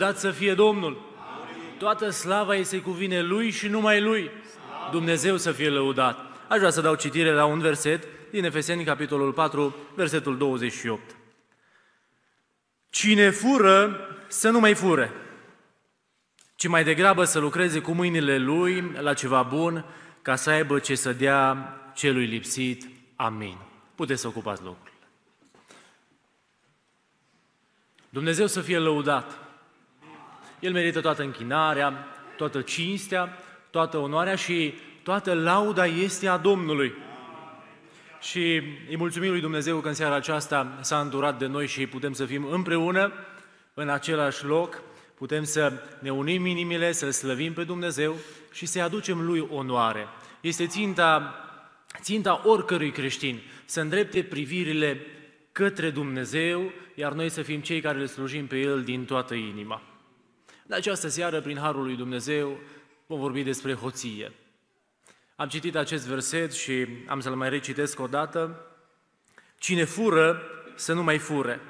Lăudat 0.00 0.18
să 0.18 0.30
fie 0.30 0.54
Domnul! 0.54 1.00
Toată 1.78 2.10
slava 2.10 2.54
îi 2.54 2.64
se 2.64 2.80
cuvine 2.80 3.22
Lui 3.22 3.50
și 3.50 3.68
numai 3.68 4.00
Lui. 4.00 4.30
Dumnezeu 4.90 5.36
să 5.36 5.52
fie 5.52 5.68
lăudat. 5.68 6.18
Aș 6.48 6.58
vrea 6.58 6.70
să 6.70 6.80
dau 6.80 6.94
citire 6.94 7.32
la 7.32 7.44
un 7.44 7.60
verset 7.60 8.06
din 8.30 8.44
Efeseni, 8.44 8.84
capitolul 8.84 9.32
4, 9.32 9.76
versetul 9.94 10.36
28. 10.36 11.16
Cine 12.90 13.30
fură, 13.30 14.00
să 14.28 14.50
nu 14.50 14.60
mai 14.60 14.74
fure, 14.74 15.12
ci 16.54 16.66
mai 16.66 16.84
degrabă 16.84 17.24
să 17.24 17.38
lucreze 17.38 17.80
cu 17.80 17.92
mâinile 17.92 18.38
lui 18.38 18.92
la 18.92 19.14
ceva 19.14 19.42
bun, 19.42 19.84
ca 20.22 20.36
să 20.36 20.50
aibă 20.50 20.78
ce 20.78 20.94
să 20.94 21.12
dea 21.12 21.74
celui 21.94 22.26
lipsit. 22.26 22.88
Amin. 23.16 23.56
Puteți 23.94 24.20
să 24.20 24.26
ocupați 24.26 24.62
locul. 24.62 24.92
Dumnezeu 28.08 28.46
să 28.46 28.60
fie 28.60 28.78
lăudat. 28.78 29.49
El 30.60 30.72
merită 30.72 31.00
toată 31.00 31.22
închinarea, 31.22 32.06
toată 32.36 32.60
cinstea, 32.60 33.38
toată 33.70 33.98
onoarea 33.98 34.34
și 34.34 34.74
toată 35.02 35.34
lauda 35.34 35.86
este 35.86 36.28
a 36.28 36.36
Domnului. 36.36 36.92
Și 38.20 38.62
îi 38.88 38.96
mulțumim 38.96 39.30
lui 39.30 39.40
Dumnezeu 39.40 39.78
că 39.78 39.88
în 39.88 39.94
seara 39.94 40.14
aceasta 40.14 40.78
s-a 40.80 41.00
îndurat 41.00 41.38
de 41.38 41.46
noi 41.46 41.66
și 41.66 41.86
putem 41.86 42.12
să 42.12 42.24
fim 42.24 42.46
împreună 42.50 43.12
în 43.74 43.88
același 43.88 44.44
loc, 44.44 44.82
putem 45.14 45.44
să 45.44 45.72
ne 45.98 46.10
unim 46.10 46.46
inimile, 46.46 46.92
să-L 46.92 47.10
slăvim 47.10 47.52
pe 47.52 47.64
Dumnezeu 47.64 48.16
și 48.52 48.66
să-i 48.66 48.80
aducem 48.80 49.20
Lui 49.26 49.46
onoare. 49.50 50.06
Este 50.40 50.66
ținta, 50.66 51.34
ținta 52.00 52.42
oricărui 52.44 52.90
creștin 52.90 53.40
să 53.64 53.80
îndrepte 53.80 54.22
privirile 54.22 55.06
către 55.52 55.90
Dumnezeu, 55.90 56.72
iar 56.94 57.12
noi 57.12 57.28
să 57.28 57.42
fim 57.42 57.60
cei 57.60 57.80
care 57.80 58.00
îl 58.00 58.06
slujim 58.06 58.46
pe 58.46 58.58
El 58.58 58.82
din 58.82 59.04
toată 59.04 59.34
inima. 59.34 59.82
În 60.70 60.76
această 60.76 61.08
seară, 61.08 61.40
prin 61.40 61.58
Harul 61.58 61.84
lui 61.84 61.96
Dumnezeu, 61.96 62.58
vom 63.06 63.20
vorbi 63.20 63.42
despre 63.42 63.74
hoție. 63.74 64.32
Am 65.36 65.48
citit 65.48 65.76
acest 65.76 66.06
verset 66.06 66.52
și 66.52 66.86
am 67.06 67.20
să-l 67.20 67.34
mai 67.34 67.48
recitesc 67.48 68.00
o 68.00 68.06
dată. 68.06 68.66
Cine 69.58 69.84
fură, 69.84 70.42
să 70.74 70.92
nu 70.92 71.02
mai 71.02 71.18
fure, 71.18 71.60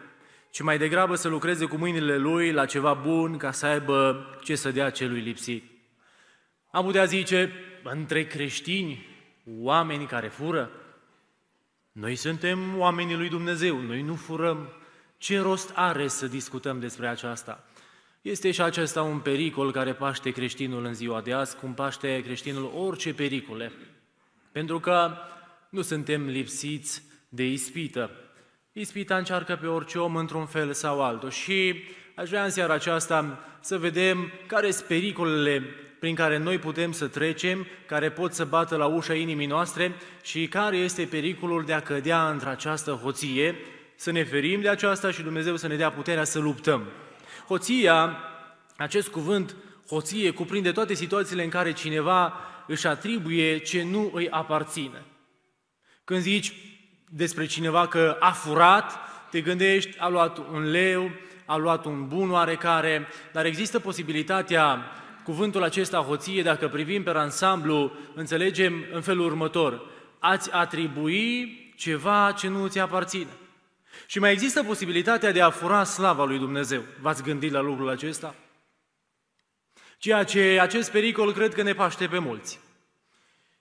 ci 0.50 0.60
mai 0.60 0.78
degrabă 0.78 1.14
să 1.14 1.28
lucreze 1.28 1.64
cu 1.64 1.76
mâinile 1.76 2.16
lui 2.16 2.52
la 2.52 2.66
ceva 2.66 2.94
bun 2.94 3.36
ca 3.36 3.52
să 3.52 3.66
aibă 3.66 4.26
ce 4.42 4.54
să 4.54 4.70
dea 4.70 4.90
celui 4.90 5.20
lipsit. 5.20 5.64
Am 6.70 6.84
putea 6.84 7.04
zice, 7.04 7.52
între 7.82 8.26
creștini, 8.26 9.06
oameni 9.58 10.06
care 10.06 10.28
fură, 10.28 10.70
noi 11.92 12.16
suntem 12.16 12.78
oamenii 12.78 13.16
lui 13.16 13.28
Dumnezeu, 13.28 13.80
noi 13.80 14.02
nu 14.02 14.14
furăm. 14.14 14.68
Ce 15.18 15.38
rost 15.38 15.72
are 15.74 16.08
să 16.08 16.26
discutăm 16.26 16.80
despre 16.80 17.08
aceasta? 17.08 17.64
Este 18.22 18.50
și 18.50 18.62
acesta 18.62 19.02
un 19.02 19.18
pericol 19.18 19.72
care 19.72 19.92
paște 19.92 20.30
creștinul 20.30 20.84
în 20.84 20.94
ziua 20.94 21.20
de 21.20 21.32
azi, 21.32 21.56
cum 21.56 21.74
paște 21.74 22.22
creștinul 22.24 22.72
orice 22.76 23.14
pericole. 23.14 23.72
Pentru 24.52 24.80
că 24.80 25.12
nu 25.70 25.82
suntem 25.82 26.26
lipsiți 26.26 27.02
de 27.28 27.46
ispită. 27.46 28.10
Ispita 28.72 29.16
încearcă 29.16 29.58
pe 29.60 29.66
orice 29.66 29.98
om 29.98 30.16
într-un 30.16 30.46
fel 30.46 30.72
sau 30.72 31.02
altul 31.02 31.30
și 31.30 31.74
aș 32.14 32.28
vrea 32.28 32.44
în 32.44 32.50
seara 32.50 32.72
aceasta 32.72 33.44
să 33.60 33.78
vedem 33.78 34.32
care 34.46 34.70
sunt 34.70 34.86
pericolele 34.86 35.62
prin 36.00 36.14
care 36.14 36.36
noi 36.36 36.58
putem 36.58 36.92
să 36.92 37.06
trecem, 37.06 37.66
care 37.86 38.10
pot 38.10 38.32
să 38.32 38.44
bată 38.44 38.76
la 38.76 38.86
ușa 38.86 39.14
inimii 39.14 39.46
noastre 39.46 39.94
și 40.22 40.48
care 40.48 40.76
este 40.76 41.04
pericolul 41.04 41.64
de 41.64 41.72
a 41.72 41.80
cădea 41.80 42.30
într-această 42.30 42.90
hoție, 42.90 43.54
să 43.94 44.10
ne 44.10 44.24
ferim 44.24 44.60
de 44.60 44.68
aceasta 44.68 45.10
și 45.10 45.22
Dumnezeu 45.22 45.56
să 45.56 45.66
ne 45.66 45.76
dea 45.76 45.90
puterea 45.90 46.24
să 46.24 46.38
luptăm. 46.38 46.86
Hoția, 47.46 48.16
acest 48.76 49.08
cuvânt 49.08 49.56
hoție, 49.88 50.30
cuprinde 50.30 50.72
toate 50.72 50.94
situațiile 50.94 51.42
în 51.44 51.48
care 51.48 51.72
cineva 51.72 52.34
își 52.66 52.86
atribuie 52.86 53.58
ce 53.58 53.82
nu 53.82 54.10
îi 54.14 54.30
aparține. 54.30 55.04
Când 56.04 56.20
zici 56.20 56.52
despre 57.08 57.46
cineva 57.46 57.86
că 57.86 58.16
a 58.20 58.30
furat, 58.30 58.98
te 59.30 59.40
gândești, 59.40 59.98
a 59.98 60.08
luat 60.08 60.38
un 60.38 60.70
leu, 60.70 61.10
a 61.44 61.56
luat 61.56 61.84
un 61.84 62.08
bun 62.08 62.30
oarecare, 62.30 63.08
dar 63.32 63.44
există 63.44 63.78
posibilitatea, 63.78 64.84
cuvântul 65.24 65.62
acesta 65.62 65.98
hoție, 65.98 66.42
dacă 66.42 66.68
privim 66.68 67.02
pe 67.02 67.10
ansamblu, 67.10 67.92
înțelegem 68.14 68.84
în 68.92 69.00
felul 69.00 69.24
următor, 69.24 69.82
ați 70.18 70.52
atribui 70.52 71.72
ceva 71.76 72.34
ce 72.38 72.48
nu 72.48 72.66
ți 72.66 72.78
aparține. 72.78 73.39
Și 74.06 74.18
mai 74.18 74.32
există 74.32 74.62
posibilitatea 74.62 75.32
de 75.32 75.40
a 75.40 75.50
fura 75.50 75.84
slava 75.84 76.24
lui 76.24 76.38
Dumnezeu. 76.38 76.84
V-ați 77.00 77.22
gândit 77.22 77.52
la 77.52 77.60
lucrul 77.60 77.88
acesta? 77.88 78.34
Ceea 79.98 80.24
ce 80.24 80.58
acest 80.60 80.90
pericol 80.90 81.32
cred 81.32 81.54
că 81.54 81.62
ne 81.62 81.72
paște 81.72 82.06
pe 82.06 82.18
mulți. 82.18 82.60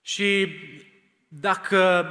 Și 0.02 0.48
dacă 1.28 2.06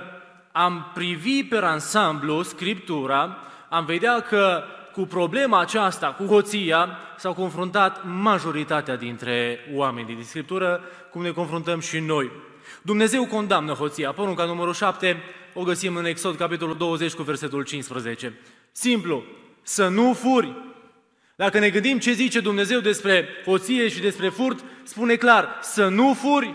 am 0.53 0.91
privi 0.95 1.45
pe 1.45 1.57
ansamblu 1.57 2.43
Scriptura, 2.43 3.39
am 3.69 3.85
vedea 3.85 4.21
că 4.21 4.65
cu 4.93 5.01
problema 5.07 5.61
aceasta, 5.61 6.13
cu 6.13 6.25
hoția, 6.25 6.99
s-au 7.17 7.35
confruntat 7.35 8.05
majoritatea 8.05 8.97
dintre 8.97 9.59
oamenii 9.73 10.15
din 10.15 10.25
Scriptură, 10.25 10.85
cum 11.11 11.23
ne 11.23 11.31
confruntăm 11.31 11.81
și 11.81 11.99
noi. 11.99 12.31
Dumnezeu 12.83 13.27
condamnă 13.27 13.73
hoția. 13.73 14.13
Porunca 14.13 14.45
numărul 14.45 14.75
7 14.75 15.23
o 15.55 15.63
găsim 15.63 15.97
în 15.97 16.05
Exod, 16.05 16.37
capitolul 16.37 16.77
20, 16.77 17.13
cu 17.13 17.23
versetul 17.23 17.63
15. 17.63 18.39
Simplu, 18.73 19.25
să 19.63 19.89
nu 19.89 20.13
furi. 20.13 20.55
Dacă 21.37 21.59
ne 21.59 21.71
gândim 21.71 21.99
ce 21.99 22.13
zice 22.13 22.41
Dumnezeu 22.41 22.81
despre 22.81 23.29
hoție 23.45 23.89
și 23.89 24.01
despre 24.01 24.29
furt, 24.29 24.65
spune 24.83 25.15
clar, 25.15 25.59
să 25.63 25.89
nu 25.89 26.15
furi. 26.15 26.55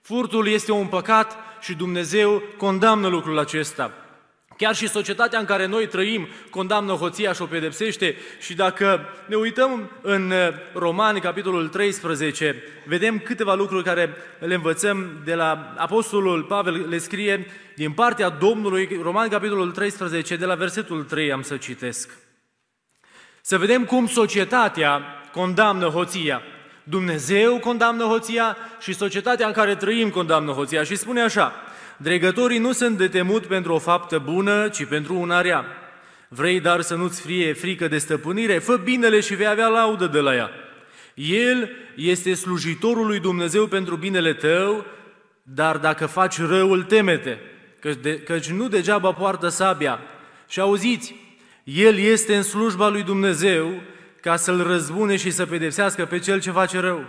Furtul 0.00 0.48
este 0.48 0.72
un 0.72 0.86
păcat 0.86 1.36
și 1.60 1.74
Dumnezeu 1.74 2.42
condamnă 2.56 3.08
lucrul 3.08 3.38
acesta. 3.38 3.92
Chiar 4.60 4.74
și 4.74 4.88
societatea 4.88 5.38
în 5.38 5.44
care 5.44 5.66
noi 5.66 5.86
trăim 5.86 6.28
condamnă 6.50 6.92
hoția 6.92 7.32
și 7.32 7.42
o 7.42 7.46
pedepsește 7.46 8.16
și 8.40 8.54
dacă 8.54 9.08
ne 9.26 9.36
uităm 9.36 9.90
în 10.02 10.30
uh, 10.30 10.36
Romani, 10.74 11.20
capitolul 11.20 11.68
13, 11.68 12.62
vedem 12.86 13.18
câteva 13.18 13.54
lucruri 13.54 13.84
care 13.84 14.14
le 14.38 14.54
învățăm 14.54 15.20
de 15.24 15.34
la 15.34 15.74
Apostolul 15.76 16.42
Pavel, 16.42 16.88
le 16.88 16.98
scrie 16.98 17.46
din 17.76 17.92
partea 17.92 18.28
Domnului, 18.28 19.00
Romani, 19.02 19.30
capitolul 19.30 19.70
13, 19.70 20.36
de 20.36 20.44
la 20.44 20.54
versetul 20.54 21.04
3 21.04 21.32
am 21.32 21.42
să 21.42 21.56
citesc. 21.56 22.10
Să 23.40 23.58
vedem 23.58 23.84
cum 23.84 24.06
societatea 24.06 25.02
condamnă 25.32 25.86
hoția. 25.86 26.42
Dumnezeu 26.84 27.58
condamnă 27.58 28.04
hoția 28.04 28.56
și 28.80 28.94
societatea 28.94 29.46
în 29.46 29.52
care 29.52 29.74
trăim 29.74 30.10
condamnă 30.10 30.52
hoția 30.52 30.82
și 30.82 30.96
spune 30.96 31.20
așa, 31.20 31.52
Dregătorii 32.02 32.58
nu 32.58 32.72
sunt 32.72 32.98
de 32.98 33.08
temut 33.08 33.46
pentru 33.46 33.72
o 33.72 33.78
faptă 33.78 34.18
bună, 34.18 34.68
ci 34.68 34.84
pentru 34.84 35.14
una 35.14 35.40
rea. 35.40 35.64
Vrei 36.28 36.60
dar 36.60 36.80
să 36.80 36.94
nu-ți 36.94 37.20
fie 37.20 37.52
frică 37.52 37.88
de 37.88 37.98
stăpânire? 37.98 38.58
Fă 38.58 38.76
binele 38.76 39.20
și 39.20 39.34
vei 39.34 39.46
avea 39.46 39.68
laudă 39.68 40.06
de 40.06 40.18
la 40.18 40.34
ea. 40.34 40.50
El 41.14 41.70
este 41.94 42.34
slujitorul 42.34 43.06
lui 43.06 43.20
Dumnezeu 43.20 43.66
pentru 43.66 43.96
binele 43.96 44.32
tău, 44.32 44.86
dar 45.42 45.76
dacă 45.76 46.06
faci 46.06 46.38
răul, 46.38 46.82
temete, 46.82 47.40
căci 48.24 48.50
nu 48.50 48.68
degeaba 48.68 49.12
poartă 49.12 49.48
sabia. 49.48 49.98
Și 50.48 50.60
auziți, 50.60 51.14
El 51.64 51.98
este 51.98 52.36
în 52.36 52.42
slujba 52.42 52.88
lui 52.88 53.02
Dumnezeu 53.02 53.80
ca 54.20 54.36
să-l 54.36 54.62
răzbune 54.62 55.16
și 55.16 55.30
să 55.30 55.46
pedepsească 55.46 56.04
pe 56.04 56.18
cel 56.18 56.40
ce 56.40 56.50
face 56.50 56.78
rău. 56.78 57.04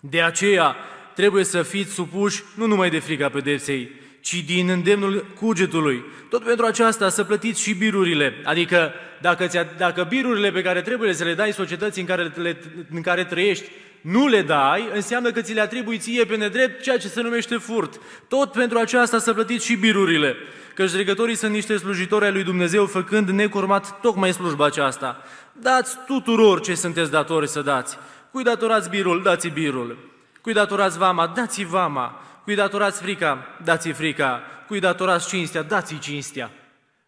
De 0.00 0.22
aceea 0.22 0.76
trebuie 1.14 1.44
să 1.44 1.62
fiți 1.62 1.92
supuși 1.92 2.42
nu 2.56 2.66
numai 2.66 2.90
de 2.90 2.98
frica 2.98 3.28
pedepsei, 3.28 4.00
ci 4.22 4.44
din 4.44 4.68
îndemnul 4.68 5.26
cugetului. 5.34 6.04
Tot 6.28 6.44
pentru 6.44 6.66
aceasta 6.66 7.08
să 7.08 7.24
plătiți 7.24 7.62
și 7.62 7.74
birurile, 7.74 8.34
adică 8.44 8.92
dacă, 9.20 9.48
dacă 9.76 10.06
birurile 10.08 10.50
pe 10.50 10.62
care 10.62 10.82
trebuie 10.82 11.12
să 11.12 11.24
le 11.24 11.34
dai 11.34 11.52
societății 11.52 12.00
în 12.00 12.06
care, 12.06 12.32
le, 12.34 12.58
în 12.94 13.02
care 13.02 13.24
trăiești, 13.24 13.64
nu 14.00 14.28
le 14.28 14.42
dai, 14.42 14.88
înseamnă 14.94 15.30
că 15.30 15.40
ți 15.40 15.52
le 15.52 15.60
atribui 15.60 15.98
ție 15.98 16.24
pe 16.24 16.36
nedrept 16.36 16.82
ceea 16.82 16.98
ce 16.98 17.08
se 17.08 17.20
numește 17.20 17.56
furt. 17.56 18.00
Tot 18.28 18.52
pentru 18.52 18.78
aceasta 18.78 19.18
să 19.18 19.32
plătiți 19.32 19.66
și 19.66 19.74
birurile, 19.74 20.36
că 20.74 20.86
judecătorii 20.86 21.34
sunt 21.34 21.52
niște 21.52 21.76
slujitori 21.76 22.24
ai 22.24 22.32
lui 22.32 22.42
Dumnezeu, 22.42 22.86
făcând 22.86 23.28
necurmat 23.28 24.00
tocmai 24.00 24.32
slujba 24.32 24.64
aceasta. 24.64 25.22
Dați 25.52 25.96
tuturor 26.06 26.60
ce 26.60 26.74
sunteți 26.74 27.10
datori 27.10 27.48
să 27.48 27.60
dați. 27.60 27.98
Cui 28.30 28.42
datorați 28.42 28.90
birul, 28.90 29.22
dați 29.22 29.48
birul. 29.48 29.98
Cui 30.40 30.52
datorați 30.52 30.98
vama, 30.98 31.32
dați 31.34 31.64
vama. 31.64 32.22
Cui 32.44 32.54
datorați 32.54 33.02
frica, 33.02 33.46
dați-i 33.64 33.92
frica. 33.92 34.42
Cui 34.66 34.80
datorați 34.80 35.28
cinstea, 35.28 35.62
dați-i 35.62 35.98
cinstea. 35.98 36.50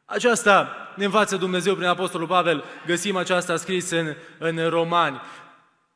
Aceasta 0.04 0.76
ne 0.96 1.04
învață 1.04 1.36
Dumnezeu 1.36 1.75
prin 1.75 1.86
Apostolul 1.86 2.26
Pavel, 2.26 2.64
găsim 2.86 3.16
aceasta 3.16 3.56
scris 3.56 3.90
în, 3.90 4.14
în 4.38 4.69
Romani. 4.69 5.20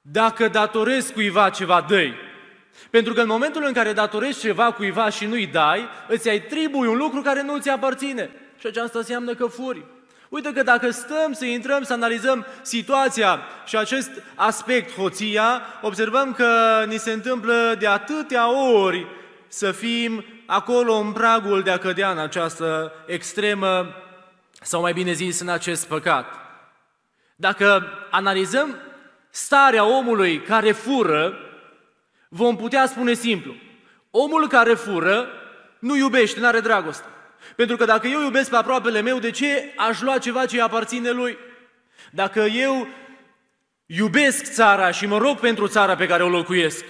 Dacă 0.01 0.49
datorezi 0.49 1.13
cuiva 1.13 1.51
ceva, 1.51 1.85
dă 1.89 2.03
Pentru 2.91 3.13
că 3.13 3.21
în 3.21 3.27
momentul 3.27 3.65
în 3.65 3.73
care 3.73 3.93
datorezi 3.93 4.41
ceva 4.41 4.73
cuiva 4.73 5.11
și 5.11 5.27
nu-i 5.27 5.47
dai, 5.47 5.89
îți 6.09 6.29
ai 6.29 6.41
tribui 6.41 6.89
un 6.89 6.97
lucru 6.97 7.21
care 7.21 7.43
nu 7.43 7.59
ți 7.59 7.69
aparține. 7.69 8.31
Și 8.59 8.67
aceasta 8.67 8.99
înseamnă 8.99 9.35
că 9.35 9.47
furi. 9.47 9.85
Uite 10.29 10.53
că 10.53 10.63
dacă 10.63 10.91
stăm 10.91 11.33
să 11.33 11.45
intrăm, 11.45 11.83
să 11.83 11.93
analizăm 11.93 12.47
situația 12.63 13.41
și 13.67 13.77
acest 13.77 14.11
aspect, 14.35 14.95
hoția, 14.95 15.63
observăm 15.83 16.33
că 16.33 16.85
ni 16.87 16.99
se 16.99 17.13
întâmplă 17.13 17.77
de 17.79 17.87
atâtea 17.87 18.73
ori 18.73 19.07
să 19.49 19.73
fim 19.73 20.25
acolo 20.47 20.95
în 20.95 21.13
pragul 21.13 21.63
de 21.63 21.71
a 21.71 21.79
cădea 21.79 22.11
în 22.11 22.19
această 22.19 22.93
extremă, 23.07 23.95
sau 24.61 24.81
mai 24.81 24.93
bine 24.93 25.13
zis, 25.13 25.41
în 25.41 25.49
acest 25.49 25.87
păcat. 25.87 26.27
Dacă 27.37 27.93
analizăm 28.11 28.77
starea 29.31 29.85
omului 29.85 30.41
care 30.41 30.73
fură, 30.73 31.35
vom 32.29 32.57
putea 32.57 32.87
spune 32.87 33.13
simplu, 33.13 33.55
omul 34.11 34.49
care 34.49 34.75
fură 34.75 35.29
nu 35.79 35.97
iubește, 35.97 36.41
nu 36.41 36.47
are 36.47 36.61
dragoste. 36.61 37.07
Pentru 37.57 37.77
că 37.77 37.85
dacă 37.85 38.07
eu 38.07 38.23
iubesc 38.23 38.51
pe 38.51 38.57
aproapele 38.57 39.01
meu, 39.01 39.19
de 39.19 39.31
ce 39.31 39.75
aș 39.77 40.01
lua 40.01 40.19
ceva 40.19 40.47
ce 40.47 40.63
aparține 40.63 41.11
lui? 41.11 41.39
Dacă 42.11 42.41
eu 42.41 42.87
iubesc 43.87 44.53
țara 44.53 44.91
și 44.91 45.07
mă 45.07 45.19
rog 45.19 45.39
pentru 45.39 45.67
țara 45.67 45.97
pe 45.97 46.07
care 46.07 46.23
o 46.23 46.29
locuiesc, 46.29 46.85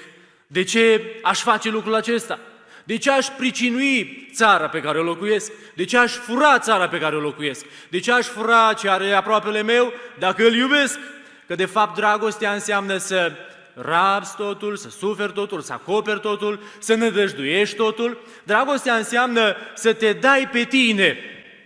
de 0.50 0.62
ce 0.62 1.02
aș 1.22 1.40
face 1.40 1.70
lucrul 1.70 1.94
acesta? 1.94 2.38
De 2.84 2.96
ce 2.96 3.10
aș 3.10 3.26
pricinui 3.26 4.28
țara 4.34 4.68
pe 4.68 4.80
care 4.80 4.98
o 4.98 5.02
locuiesc? 5.02 5.52
De 5.74 5.84
ce 5.84 5.98
aș 5.98 6.12
fura 6.12 6.58
țara 6.58 6.88
pe 6.88 6.98
care 6.98 7.16
o 7.16 7.20
locuiesc? 7.20 7.64
De 7.88 7.98
ce 8.00 8.12
aș 8.12 8.26
fura 8.26 8.72
ce 8.72 8.88
are 8.88 9.12
aproapele 9.12 9.62
meu 9.62 9.92
dacă 10.18 10.46
îl 10.46 10.54
iubesc? 10.54 10.98
Că 11.46 11.54
de 11.54 11.64
fapt 11.64 11.96
dragostea 11.96 12.52
înseamnă 12.52 12.96
să 12.96 13.32
rabzi 13.74 14.36
totul, 14.36 14.76
să 14.76 14.90
suferi 14.90 15.32
totul, 15.32 15.60
să 15.60 15.72
acoperi 15.72 16.20
totul, 16.20 16.62
să 16.78 16.94
nădăjduiești 16.94 17.76
totul. 17.76 18.18
Dragostea 18.42 18.94
înseamnă 18.94 19.56
să 19.74 19.92
te 19.92 20.12
dai 20.12 20.48
pe 20.52 20.64
tine. 20.64 21.18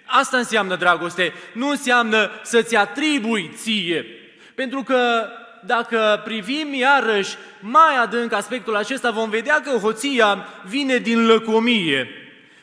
Asta 0.06 0.37
înseamnă 0.37 0.76
dragoste, 0.76 1.32
nu 1.52 1.69
înseamnă 1.69 2.31
să-ți 2.43 2.76
atribui 2.76 3.50
ție. 3.56 4.06
Pentru 4.55 4.82
că 4.82 5.28
dacă 5.67 6.20
privim 6.25 6.75
iarăși 6.75 7.37
mai 7.61 7.97
adânc 8.03 8.32
aspectul 8.32 8.76
acesta, 8.76 9.11
vom 9.11 9.31
vedea 9.31 9.61
că 9.61 9.70
hoția 9.70 10.47
vine 10.67 10.97
din 10.97 11.26
lăcomie. 11.26 12.09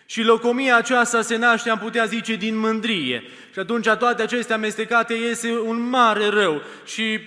Și 0.05 0.23
lăcomia 0.23 0.75
aceasta 0.75 1.21
se 1.21 1.35
naște, 1.35 1.69
am 1.69 1.77
putea 1.77 2.05
zice, 2.05 2.35
din 2.35 2.57
mândrie. 2.57 3.23
Și 3.53 3.59
atunci 3.59 3.87
toate 3.87 4.21
acestea 4.21 4.55
amestecate 4.55 5.13
iese 5.13 5.59
un 5.59 5.89
mare 5.89 6.27
rău. 6.27 6.61
Și 6.85 7.19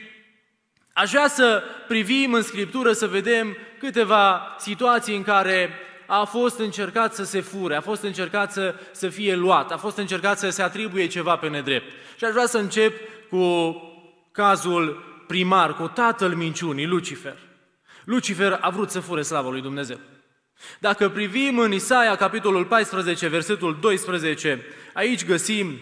Aș 0.94 1.10
vrea 1.10 1.28
să 1.28 1.62
privim 1.88 2.32
în 2.32 2.42
Scriptură 2.42 2.92
să 2.92 3.06
vedem 3.06 3.56
câteva 3.78 4.56
situații 4.58 5.16
în 5.16 5.22
care 5.22 5.70
a 6.06 6.24
fost 6.24 6.58
încercat 6.58 7.14
să 7.14 7.24
se 7.24 7.40
fure, 7.40 7.74
a 7.74 7.80
fost 7.80 8.02
încercat 8.02 8.52
să, 8.52 8.74
să 8.90 9.08
fie 9.08 9.34
luat, 9.34 9.72
a 9.72 9.76
fost 9.76 9.98
încercat 9.98 10.38
să 10.38 10.50
se 10.50 10.62
atribuie 10.62 11.06
ceva 11.06 11.36
pe 11.36 11.48
nedrept. 11.48 11.92
Și 12.16 12.24
aș 12.24 12.30
vrea 12.30 12.46
să 12.46 12.58
încep 12.58 12.92
cu 13.28 13.76
cazul 14.32 15.11
primar, 15.32 15.74
cu 15.74 15.86
tatăl 15.86 16.34
minciunii, 16.34 16.86
Lucifer. 16.86 17.36
Lucifer 18.04 18.58
a 18.60 18.70
vrut 18.70 18.90
să 18.90 19.00
fure 19.00 19.22
slava 19.22 19.50
lui 19.50 19.60
Dumnezeu. 19.60 19.98
Dacă 20.80 21.08
privim 21.08 21.58
în 21.58 21.72
Isaia, 21.72 22.16
capitolul 22.16 22.64
14, 22.64 23.28
versetul 23.28 23.78
12, 23.80 24.62
aici 24.94 25.24
găsim, 25.24 25.80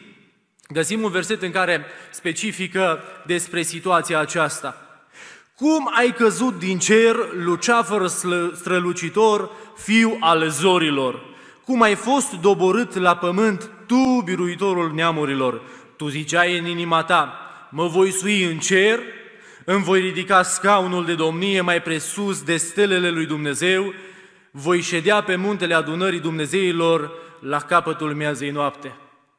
găsim 0.69 1.03
un 1.03 1.11
verset 1.11 1.43
în 1.43 1.51
care 1.51 1.85
specifică 2.11 3.03
despre 3.27 3.63
situația 3.63 4.19
aceasta. 4.19 5.03
Cum 5.57 5.91
ai 5.97 6.13
căzut 6.13 6.59
din 6.59 6.79
cer, 6.79 7.17
luceafăr 7.33 8.07
strălucitor, 8.55 9.51
fiu 9.77 10.17
al 10.21 10.49
zorilor? 10.49 11.25
Cum 11.65 11.83
ai 11.83 11.95
fost 11.95 12.33
doborât 12.33 12.95
la 12.95 13.17
pământ, 13.17 13.71
tu, 13.87 14.23
biruitorul 14.25 14.93
neamurilor? 14.95 15.63
Tu 15.97 16.09
ziceai 16.09 16.59
în 16.59 16.67
inima 16.67 17.03
ta, 17.03 17.35
mă 17.71 17.87
voi 17.87 18.11
sui 18.11 18.45
în 18.45 18.59
cer, 18.59 19.01
îmi 19.65 19.85
voi 19.85 20.01
ridica 20.01 20.43
scaunul 20.43 21.05
de 21.05 21.15
domnie 21.15 21.61
mai 21.61 21.83
presus 21.83 22.43
de 22.43 22.57
stelele 22.57 23.11
lui 23.11 23.27
Dumnezeu, 23.27 23.95
voi 24.51 24.81
ședea 24.81 25.21
pe 25.21 25.37
muntele 25.37 25.75
adunării 25.75 26.21
Dumnezeilor 26.21 27.13
la 27.41 27.59
capătul 27.59 28.15
miazei 28.15 28.51
noapte. 28.51 28.97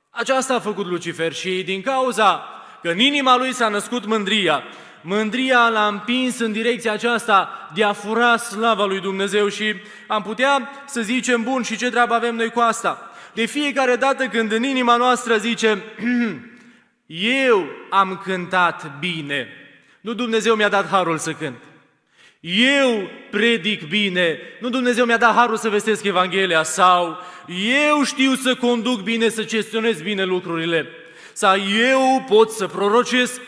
Aceasta 0.09 0.53
a 0.53 0.59
făcut 0.59 0.85
Lucifer 0.85 1.33
și 1.33 1.63
din 1.63 1.81
cauza 1.81 2.45
că 2.81 2.89
în 2.89 2.99
inima 2.99 3.37
lui 3.37 3.53
s-a 3.53 3.67
născut 3.67 4.05
mândria, 4.05 4.63
Mândria 5.01 5.67
l-a 5.67 5.87
împins 5.87 6.39
în 6.39 6.51
direcția 6.51 6.91
aceasta 6.91 7.69
de 7.73 7.83
a 7.83 7.93
fura 7.93 8.37
slava 8.37 8.85
lui 8.85 8.99
Dumnezeu 8.99 9.47
și 9.47 9.75
am 10.07 10.21
putea 10.21 10.69
să 10.87 11.01
zicem, 11.01 11.43
bun, 11.43 11.61
și 11.61 11.77
ce 11.77 11.89
treabă 11.89 12.13
avem 12.13 12.35
noi 12.35 12.49
cu 12.49 12.59
asta? 12.59 13.11
De 13.33 13.45
fiecare 13.45 13.95
dată 13.95 14.25
când 14.25 14.51
în 14.51 14.63
inima 14.63 14.95
noastră 14.95 15.37
zicem, 15.37 15.81
eu 17.47 17.67
am 17.89 18.21
cântat 18.23 18.99
bine, 18.99 19.47
nu 20.01 20.13
Dumnezeu 20.13 20.55
mi-a 20.55 20.69
dat 20.69 20.89
harul 20.89 21.17
să 21.17 21.31
cânt. 21.31 21.61
Eu 22.39 23.09
predic 23.31 23.87
bine, 23.87 24.37
nu 24.59 24.69
Dumnezeu 24.69 25.05
mi-a 25.05 25.17
dat 25.17 25.35
harul 25.35 25.57
să 25.57 25.69
vestesc 25.69 26.03
Evanghelia 26.03 26.63
sau 26.63 27.17
eu 27.87 28.03
știu 28.03 28.33
să 28.33 28.55
conduc 28.55 29.01
bine, 29.01 29.29
să 29.29 29.43
gestionez 29.43 30.01
bine 30.01 30.23
lucrurile 30.23 30.87
sau 31.33 31.55
eu 31.77 32.25
pot 32.27 32.51
să 32.51 32.67
prorocesc 32.67 33.41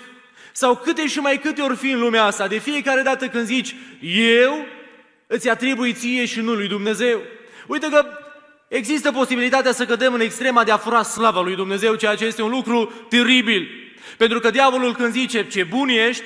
sau 0.52 0.76
câte 0.76 1.08
și 1.08 1.20
mai 1.20 1.40
câte 1.40 1.62
ori 1.62 1.76
fi 1.76 1.92
în 1.92 2.00
lumea 2.00 2.24
asta, 2.24 2.48
de 2.48 2.58
fiecare 2.58 3.02
dată 3.02 3.28
când 3.28 3.46
zici 3.46 3.76
eu, 4.42 4.66
îți 5.28 5.50
atribui 5.50 5.94
ție 5.94 6.26
și 6.26 6.40
nu 6.40 6.54
lui 6.54 6.68
Dumnezeu. 6.68 7.22
Uite 7.68 7.88
că 7.90 8.06
există 8.68 9.12
posibilitatea 9.12 9.72
să 9.72 9.86
cădem 9.86 10.14
în 10.14 10.20
extrema 10.20 10.64
de 10.64 10.72
a 10.72 10.78
fura 10.78 11.04
slava 11.04 11.42
lui 11.42 11.56
Dumnezeu, 11.56 11.96
ceea 11.96 12.16
ce 12.16 12.26
este 12.26 12.42
un 12.42 12.50
lucru 12.50 12.92
teribil. 13.10 13.68
Pentru 14.18 14.40
că 14.40 14.50
diavolul 14.50 14.94
când 14.94 15.12
zice 15.12 15.48
ce 15.48 15.64
bun 15.64 15.90
ești, 15.90 16.24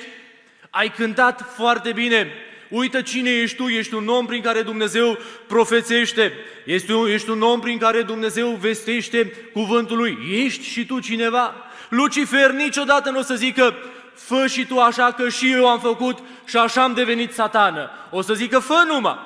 ai 0.70 0.90
cântat 0.90 1.52
foarte 1.56 1.92
bine, 1.92 2.32
Uită 2.68 3.02
cine 3.02 3.30
ești 3.30 3.56
tu, 3.56 3.66
ești 3.68 3.94
un 3.94 4.08
om 4.08 4.26
prin 4.26 4.42
care 4.42 4.62
Dumnezeu 4.62 5.18
profețește, 5.46 6.32
ești 6.64 6.90
un, 6.90 7.10
ești 7.10 7.30
un 7.30 7.42
om 7.42 7.60
prin 7.60 7.78
care 7.78 8.02
Dumnezeu 8.02 8.48
vestește 8.48 9.32
cuvântul 9.52 9.96
lui, 9.96 10.18
ești 10.44 10.64
și 10.64 10.86
tu 10.86 11.00
cineva. 11.00 11.54
Lucifer 11.88 12.50
niciodată 12.50 13.10
nu 13.10 13.18
o 13.18 13.22
să 13.22 13.34
zică, 13.34 13.74
fă 14.14 14.46
și 14.46 14.66
tu 14.66 14.78
așa 14.78 15.12
că 15.12 15.28
și 15.28 15.52
eu 15.52 15.68
am 15.68 15.80
făcut 15.80 16.18
și 16.46 16.56
așa 16.56 16.82
am 16.82 16.94
devenit 16.94 17.32
satană. 17.32 17.90
O 18.10 18.22
să 18.22 18.34
zică, 18.34 18.58
fă 18.58 18.84
numai. 18.88 19.18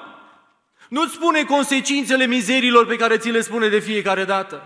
Nu-ți 0.88 1.12
spune 1.12 1.42
consecințele 1.42 2.26
mizerilor 2.26 2.86
pe 2.86 2.96
care 2.96 3.16
ți 3.16 3.30
le 3.30 3.40
spune 3.40 3.68
de 3.68 3.78
fiecare 3.78 4.24
dată. 4.24 4.62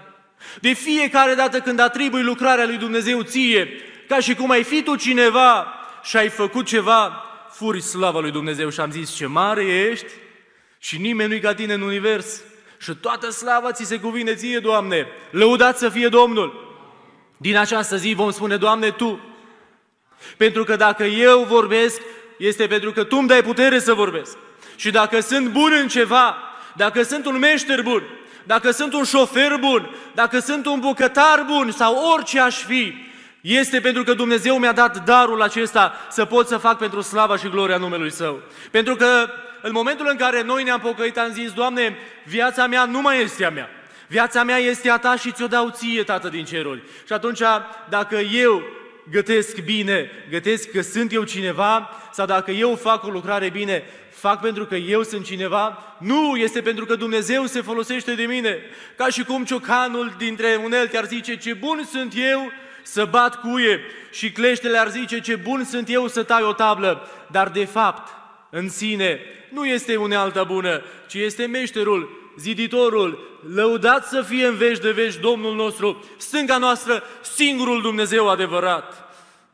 De 0.61 0.73
fiecare 0.73 1.35
dată 1.35 1.61
când 1.61 1.81
atribui 1.81 2.23
lucrarea 2.23 2.67
lui 2.67 2.77
Dumnezeu 2.77 3.23
ție, 3.23 3.69
ca 4.09 4.19
și 4.19 4.35
cum 4.35 4.51
ai 4.51 4.63
fi 4.63 4.83
tu 4.83 4.97
cineva 4.97 5.67
și 6.07 6.17
ai 6.17 6.29
făcut 6.29 6.67
ceva, 6.67 7.25
furi 7.51 7.81
slava 7.81 8.21
lui 8.21 8.31
Dumnezeu 8.31 8.69
și 8.69 8.81
am 8.81 8.91
zis 8.91 9.11
ce 9.11 9.27
mare 9.27 9.65
ești 9.65 10.13
și 10.79 10.99
nimeni 10.99 11.29
nu-i 11.29 11.41
ca 11.41 11.55
tine 11.55 11.73
în 11.73 11.81
univers. 11.81 12.43
Și 12.79 12.95
toată 12.95 13.31
slava 13.31 13.73
ți 13.73 13.85
se 13.85 14.01
cuvine 14.01 14.35
ție, 14.35 14.59
Doamne. 14.59 15.07
Lăudat 15.31 15.79
să 15.79 15.89
fie 15.89 16.09
Domnul. 16.09 16.65
Din 17.37 17.57
această 17.57 17.97
zi 17.97 18.13
vom 18.13 18.31
spune, 18.31 18.57
Doamne, 18.57 18.91
Tu 18.91 19.21
pentru 20.37 20.65
că 20.65 20.77
dacă 20.77 21.05
eu 21.05 21.43
vorbesc, 21.43 22.01
este 22.39 22.67
pentru 22.67 22.93
că 22.93 23.05
tu 23.05 23.17
îmi 23.17 23.29
dai 23.29 23.43
putere 23.43 23.79
să 23.79 23.95
vorbesc. 23.95 24.37
Și 24.77 24.91
dacă 24.91 25.21
sunt 25.21 25.49
bun 25.49 25.73
în 25.81 25.89
ceva, 25.89 26.37
dacă 26.75 27.03
sunt 27.03 27.27
un 27.27 27.39
meșter 27.39 27.83
bun, 27.83 28.03
dacă 28.45 28.71
sunt 28.71 28.93
un 28.93 29.05
șofer 29.05 29.57
bun, 29.61 29.91
dacă 30.15 30.39
sunt 30.39 30.67
un 30.67 30.81
bucătar 30.81 31.45
bun 31.47 31.71
sau 31.71 32.13
orice 32.15 32.41
aș 32.41 32.57
fi, 32.57 32.95
este 33.47 33.81
pentru 33.81 34.03
că 34.03 34.15
Dumnezeu 34.15 34.59
mi-a 34.59 34.73
dat 34.73 35.05
darul 35.05 35.43
acesta 35.43 35.95
să 36.11 36.25
pot 36.25 36.49
să 36.49 36.57
fac 36.57 36.79
pentru 36.79 37.01
slava 37.01 37.37
și 37.37 37.49
gloria 37.49 37.77
numelui 37.77 38.13
Său. 38.13 38.43
Pentru 38.71 38.97
că 38.97 39.29
în 39.63 39.73
momentul 39.73 40.07
în 40.11 40.17
care 40.17 40.43
noi 40.43 40.63
ne-am 40.63 40.81
pocăit, 40.81 41.19
am 41.19 41.33
zis, 41.33 41.53
Doamne, 41.53 41.97
viața 42.25 42.67
mea 42.67 42.85
nu 42.85 43.01
mai 43.01 43.23
este 43.23 43.45
a 43.45 43.51
mea. 43.51 43.69
Viața 44.09 44.43
mea 44.43 44.57
este 44.57 44.91
a 44.91 44.99
Ta 44.99 45.17
și 45.17 45.33
ți-o 45.33 45.47
dau 45.47 45.71
ție, 45.71 46.03
Tată 46.03 46.29
din 46.29 46.45
ceruri. 46.45 46.83
Și 47.07 47.13
atunci, 47.13 47.41
dacă 47.89 48.17
eu 48.17 48.63
gătesc 49.11 49.59
bine, 49.59 50.11
gătesc 50.31 50.71
că 50.71 50.81
sunt 50.81 51.13
eu 51.13 51.23
cineva, 51.23 51.91
sau 52.13 52.27
dacă 52.27 52.51
eu 52.51 52.75
fac 52.75 53.05
o 53.05 53.11
lucrare 53.11 53.49
bine, 53.49 53.85
fac 54.11 54.41
pentru 54.41 54.67
că 54.67 54.75
eu 54.75 55.03
sunt 55.03 55.25
cineva? 55.25 55.97
Nu, 55.99 56.37
este 56.37 56.61
pentru 56.61 56.85
că 56.85 56.95
Dumnezeu 56.95 57.45
se 57.45 57.61
folosește 57.61 58.15
de 58.15 58.25
mine. 58.25 58.59
Ca 58.97 59.09
și 59.09 59.25
cum 59.25 59.45
ciocanul 59.45 60.15
dintre 60.19 60.61
unelte 60.65 60.97
ar 60.97 61.05
zice, 61.05 61.37
ce 61.37 61.53
bun 61.53 61.89
sunt 61.91 62.13
eu 62.17 62.53
să 62.87 63.05
bat 63.05 63.41
cuie 63.41 63.81
și 64.11 64.33
cleștele 64.33 64.79
ar 64.79 64.91
zice, 64.91 65.21
ce 65.21 65.37
bun 65.37 65.65
sunt 65.65 65.91
eu 65.91 66.09
să 66.09 66.23
tai 66.23 66.43
o 66.43 66.53
tablă. 66.53 67.09
Dar 67.31 67.49
de 67.49 67.65
fapt, 67.65 68.15
în 68.51 68.69
sine, 68.69 69.21
nu 69.53 69.67
este 69.67 69.97
unealta 69.97 70.45
bună, 70.45 70.83
ci 71.09 71.15
este 71.15 71.47
meșterul 71.47 72.31
ziditorul, 72.39 73.39
lăudat 73.55 74.07
să 74.07 74.23
fie 74.23 74.47
în 74.47 74.57
veci 74.57 74.79
de 74.79 74.91
veci 74.91 75.17
Domnul 75.17 75.55
nostru, 75.55 76.05
stânga 76.17 76.59
noastră, 76.59 77.03
singurul 77.23 77.83
Dumnezeu 77.83 78.29
adevărat. 78.29 79.05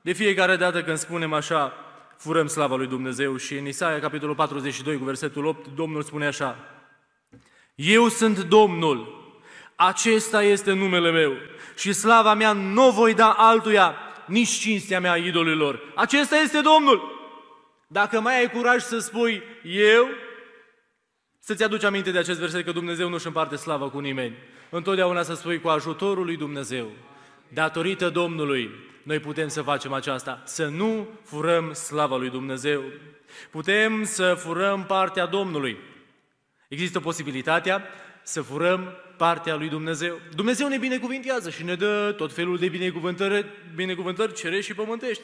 De 0.01 0.13
fiecare 0.13 0.57
dată 0.57 0.83
când 0.83 0.99
spunem 0.99 1.33
așa, 1.33 1.73
furăm 2.17 2.47
slava 2.47 2.77
lui 2.77 2.87
Dumnezeu 2.87 3.37
și 3.37 3.57
în 3.57 3.67
Isaia, 3.67 4.01
capitolul 4.01 4.35
42, 4.35 4.99
cu 4.99 5.05
versetul 5.05 5.47
8, 5.47 5.67
Domnul 5.75 6.03
spune 6.03 6.27
așa, 6.27 6.59
Eu 7.75 8.09
sunt 8.09 8.39
Domnul, 8.39 9.22
Acesta 9.77 10.43
este 10.43 10.73
numele 10.73 11.11
meu 11.11 11.33
și 11.77 11.93
slava 11.93 12.35
mea 12.35 12.53
nu 12.53 12.91
voi 12.91 13.15
da 13.15 13.31
altuia, 13.31 13.95
nici 14.27 14.49
cinstea 14.49 15.01
mea 15.01 15.17
idolilor. 15.17 15.93
Acesta 15.95 16.37
este 16.37 16.61
Domnul. 16.61 17.21
Dacă 17.87 18.21
mai 18.21 18.39
ai 18.39 18.51
curaj 18.51 18.83
să 18.83 18.99
spui 18.99 19.43
eu, 19.65 20.09
să-ți 21.39 21.63
aduci 21.63 21.85
aminte 21.85 22.11
de 22.11 22.19
acest 22.19 22.39
verset 22.39 22.65
că 22.65 22.73
Dumnezeu 22.73 23.09
nu 23.09 23.15
își 23.15 23.27
împarte 23.27 23.57
slava 23.57 23.89
cu 23.89 23.99
nimeni. 23.99 24.35
Întotdeauna 24.71 25.23
să 25.23 25.35
spui 25.35 25.61
cu 25.61 25.69
ajutorul 25.69 26.25
lui 26.25 26.37
Dumnezeu. 26.37 26.91
Datorită 27.49 28.09
Domnului, 28.09 28.71
noi 29.03 29.19
putem 29.19 29.49
să 29.49 29.63
facem 29.63 29.93
aceasta, 29.93 30.43
să 30.45 30.67
nu 30.67 31.09
furăm 31.25 31.73
slava 31.73 32.17
lui 32.17 32.31
Dumnezeu. 32.31 32.83
Putem 33.51 34.05
să 34.05 34.35
furăm 34.35 34.85
partea 34.85 35.27
Domnului. 35.27 35.79
Există 36.69 37.01
posibilitatea 37.01 37.83
să 38.23 38.43
furăm 38.43 38.93
partea 39.27 39.57
lui 39.57 39.69
Dumnezeu. 39.69 40.21
Dumnezeu 40.35 40.69
ne 40.69 40.79
binecuvintează 40.79 41.51
și 41.51 41.65
ne 41.65 41.75
dă 41.75 42.15
tot 42.17 42.33
felul 42.33 42.59
de 42.59 42.69
binecuvântări, 42.69 43.47
binecuvântări 43.75 44.35
cerești 44.35 44.67
și 44.67 44.75
pământești. 44.75 45.23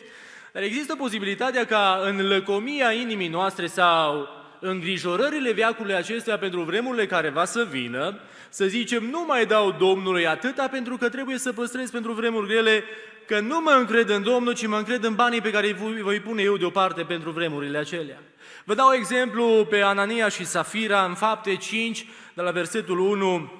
Dar 0.52 0.62
există 0.62 0.96
posibilitatea 0.96 1.64
ca 1.64 2.00
în 2.04 2.28
lăcomia 2.28 2.92
inimii 2.92 3.28
noastre 3.28 3.66
sau 3.66 4.28
îngrijorările 4.60 5.52
veacului 5.52 5.94
acestea 5.94 6.38
pentru 6.38 6.60
vremurile 6.62 7.06
care 7.06 7.28
va 7.28 7.44
să 7.44 7.66
vină, 7.70 8.20
să 8.48 8.64
zicem, 8.64 9.04
nu 9.04 9.24
mai 9.26 9.46
dau 9.46 9.72
Domnului 9.78 10.26
atâta 10.26 10.68
pentru 10.68 10.96
că 10.96 11.08
trebuie 11.08 11.38
să 11.38 11.52
păstrez 11.52 11.90
pentru 11.90 12.12
vremuri 12.12 12.46
grele, 12.46 12.84
că 13.26 13.40
nu 13.40 13.60
mă 13.60 13.70
încred 13.70 14.08
în 14.08 14.22
Domnul, 14.22 14.54
ci 14.54 14.66
mă 14.66 14.76
încred 14.76 15.04
în 15.04 15.14
banii 15.14 15.40
pe 15.40 15.50
care 15.50 15.66
îi 15.66 16.02
voi 16.02 16.20
pune 16.20 16.42
eu 16.42 16.56
deoparte 16.56 17.02
pentru 17.02 17.30
vremurile 17.30 17.78
acelea. 17.78 18.22
Vă 18.64 18.74
dau 18.74 18.92
exemplu 18.92 19.66
pe 19.70 19.80
Anania 19.80 20.28
și 20.28 20.44
Safira 20.44 21.04
în 21.04 21.14
fapte 21.14 21.56
5, 21.56 22.06
de 22.34 22.42
la 22.42 22.50
versetul 22.50 22.98
1, 22.98 23.52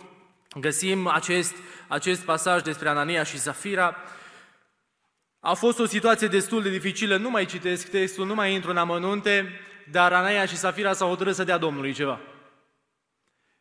găsim 0.60 1.06
acest, 1.06 1.54
acest 1.88 2.20
pasaj 2.20 2.62
despre 2.62 2.88
Anania 2.88 3.22
și 3.22 3.38
Safira. 3.38 3.96
A 5.40 5.54
fost 5.54 5.78
o 5.78 5.86
situație 5.86 6.28
destul 6.28 6.62
de 6.62 6.70
dificilă, 6.70 7.16
nu 7.16 7.30
mai 7.30 7.44
citesc 7.44 7.90
textul, 7.90 8.26
nu 8.26 8.34
mai 8.34 8.52
intru 8.52 8.70
în 8.70 8.76
amănunte, 8.76 9.60
dar 9.90 10.12
Anania 10.12 10.46
și 10.46 10.56
Safira 10.56 10.92
s-au 10.92 11.08
hotărât 11.08 11.34
să 11.34 11.44
dea 11.44 11.58
Domnului 11.58 11.92
ceva. 11.92 12.20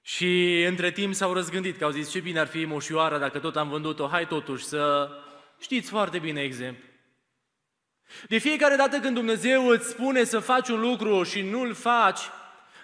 Și 0.01 0.63
între 0.67 0.91
timp 0.91 1.13
s-au 1.13 1.33
răzgândit, 1.33 1.77
că 1.77 1.83
au 1.83 1.91
zis 1.91 2.09
ce 2.09 2.19
bine 2.19 2.39
ar 2.39 2.47
fi 2.47 2.65
moșioara 2.65 3.17
dacă 3.17 3.39
tot 3.39 3.55
am 3.55 3.69
vândut-o, 3.69 4.07
hai 4.07 4.27
totuși 4.27 4.65
să 4.65 5.09
știți 5.59 5.89
foarte 5.89 6.19
bine 6.19 6.41
exemplu. 6.41 6.83
De 8.27 8.37
fiecare 8.37 8.75
dată 8.75 8.99
când 8.99 9.15
Dumnezeu 9.15 9.67
îți 9.67 9.89
spune 9.89 10.23
să 10.23 10.39
faci 10.39 10.69
un 10.69 10.79
lucru 10.79 11.23
și 11.23 11.41
nu-l 11.41 11.73
faci, 11.73 12.19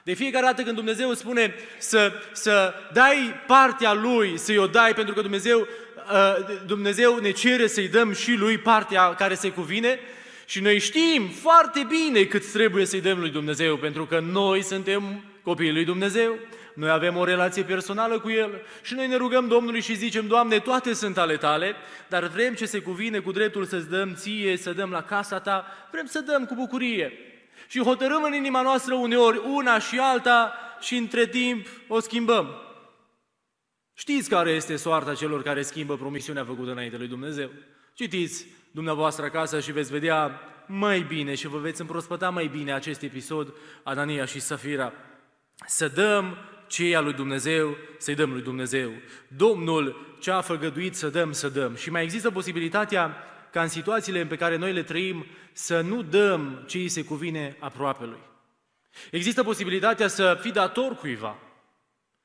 de 0.04 0.14
fiecare 0.14 0.46
dată 0.46 0.62
când 0.62 0.76
Dumnezeu 0.76 1.10
îți 1.10 1.20
spune 1.20 1.56
să, 1.78 2.12
să 2.32 2.74
dai 2.94 3.44
partea 3.48 3.94
Lui, 3.94 4.38
să-i 4.38 4.58
o 4.58 4.68
dai, 4.68 4.94
pentru 4.94 5.14
că 5.14 5.22
Dumnezeu, 5.22 5.60
uh, 5.60 6.58
Dumnezeu 6.66 7.18
ne 7.18 7.32
cere 7.32 7.68
să-i 7.68 7.88
dăm 7.88 8.14
și 8.14 8.34
Lui 8.34 8.58
partea 8.58 9.14
care 9.14 9.34
se 9.34 9.50
cuvine, 9.50 10.00
și 10.46 10.60
noi 10.60 10.80
știm 10.80 11.28
foarte 11.28 11.88
bine 11.88 12.24
cât 12.24 12.52
trebuie 12.52 12.86
să-i 12.86 13.02
dăm 13.02 13.20
lui 13.20 13.30
Dumnezeu, 13.30 13.78
pentru 13.78 14.06
că 14.06 14.20
noi 14.20 14.64
suntem 14.64 15.24
copiii 15.42 15.74
lui 15.74 15.86
Dumnezeu, 15.86 16.38
noi 16.76 16.90
avem 16.90 17.18
o 17.18 17.24
relație 17.24 17.64
personală 17.64 18.20
cu 18.20 18.30
El 18.30 18.62
și 18.82 18.94
noi 18.94 19.08
ne 19.08 19.16
rugăm 19.16 19.48
Domnului 19.48 19.82
și 19.82 19.96
zicem, 19.96 20.28
Doamne, 20.28 20.60
toate 20.60 20.94
sunt 20.94 21.18
ale 21.18 21.38
Tale, 21.38 21.76
dar 22.08 22.28
vrem 22.28 22.54
ce 22.54 22.66
se 22.66 22.80
cuvine 22.80 23.20
cu 23.20 23.32
dreptul 23.32 23.66
să-ți 23.66 23.90
dăm 23.90 24.14
ție, 24.14 24.58
să 24.58 24.74
dăm 24.74 24.92
la 24.92 25.02
casa 25.02 25.40
Ta, 25.40 25.66
vrem 25.92 26.06
să 26.06 26.20
dăm 26.20 26.46
cu 26.46 26.56
bucurie. 26.56 27.33
Și 27.68 27.84
hotărâm 27.84 28.24
în 28.24 28.34
inima 28.34 28.62
noastră 28.62 28.94
uneori 28.94 29.42
una 29.46 29.80
și 29.80 30.00
alta 30.00 30.54
și 30.80 30.96
între 30.96 31.28
timp 31.28 31.68
o 31.88 32.00
schimbăm. 32.00 32.48
Știți 33.94 34.30
care 34.30 34.52
este 34.52 34.76
soarta 34.76 35.14
celor 35.14 35.44
care 35.44 35.62
schimbă 35.62 35.98
promisiunea 35.98 36.46
făcută 36.46 36.72
înainte 36.72 36.98
lui 36.98 37.08
Dumnezeu? 37.08 37.50
Citiți 37.94 38.46
dumneavoastră 38.72 39.26
acasă 39.26 39.60
și 39.60 39.72
veți 39.72 39.92
vedea 39.92 40.40
mai 40.66 41.00
bine 41.00 41.36
și 41.36 41.48
vă 41.48 41.58
veți 41.58 41.82
împrospăta 41.82 42.30
mai 42.30 42.48
bine 42.48 42.74
acest 42.74 43.02
episod, 43.02 43.54
Anania 43.84 44.26
și 44.26 44.40
Safira. 44.40 44.94
Să 45.66 45.88
dăm 45.88 46.38
ce 46.68 47.00
lui 47.00 47.14
Dumnezeu, 47.14 47.78
să-i 47.98 48.16
dăm 48.16 48.32
lui 48.32 48.42
Dumnezeu. 48.42 48.92
Domnul 49.28 50.16
ce 50.20 50.32
a 50.32 50.42
făgăduit 50.42 50.96
să 50.96 51.10
dăm, 51.10 51.32
să 51.32 51.50
dăm. 51.50 51.76
Și 51.76 51.92
mai 51.92 52.04
există 52.04 52.32
posibilitatea 52.32 53.18
ca 53.54 53.62
în 53.62 53.68
situațiile 53.68 54.20
în 54.20 54.28
pe 54.28 54.36
care 54.36 54.56
noi 54.56 54.74
le 54.74 54.84
trăim 54.84 55.26
să 55.52 55.82
nu 55.82 56.02
dăm 56.02 56.64
ce 56.68 56.78
îi 56.78 56.90
se 56.90 57.04
cuvine 57.04 57.56
aproapelui. 57.60 58.20
Există 59.12 59.44
posibilitatea 59.44 60.08
să 60.08 60.38
fii 60.42 60.52
dator 60.52 60.96
cuiva. 60.96 61.38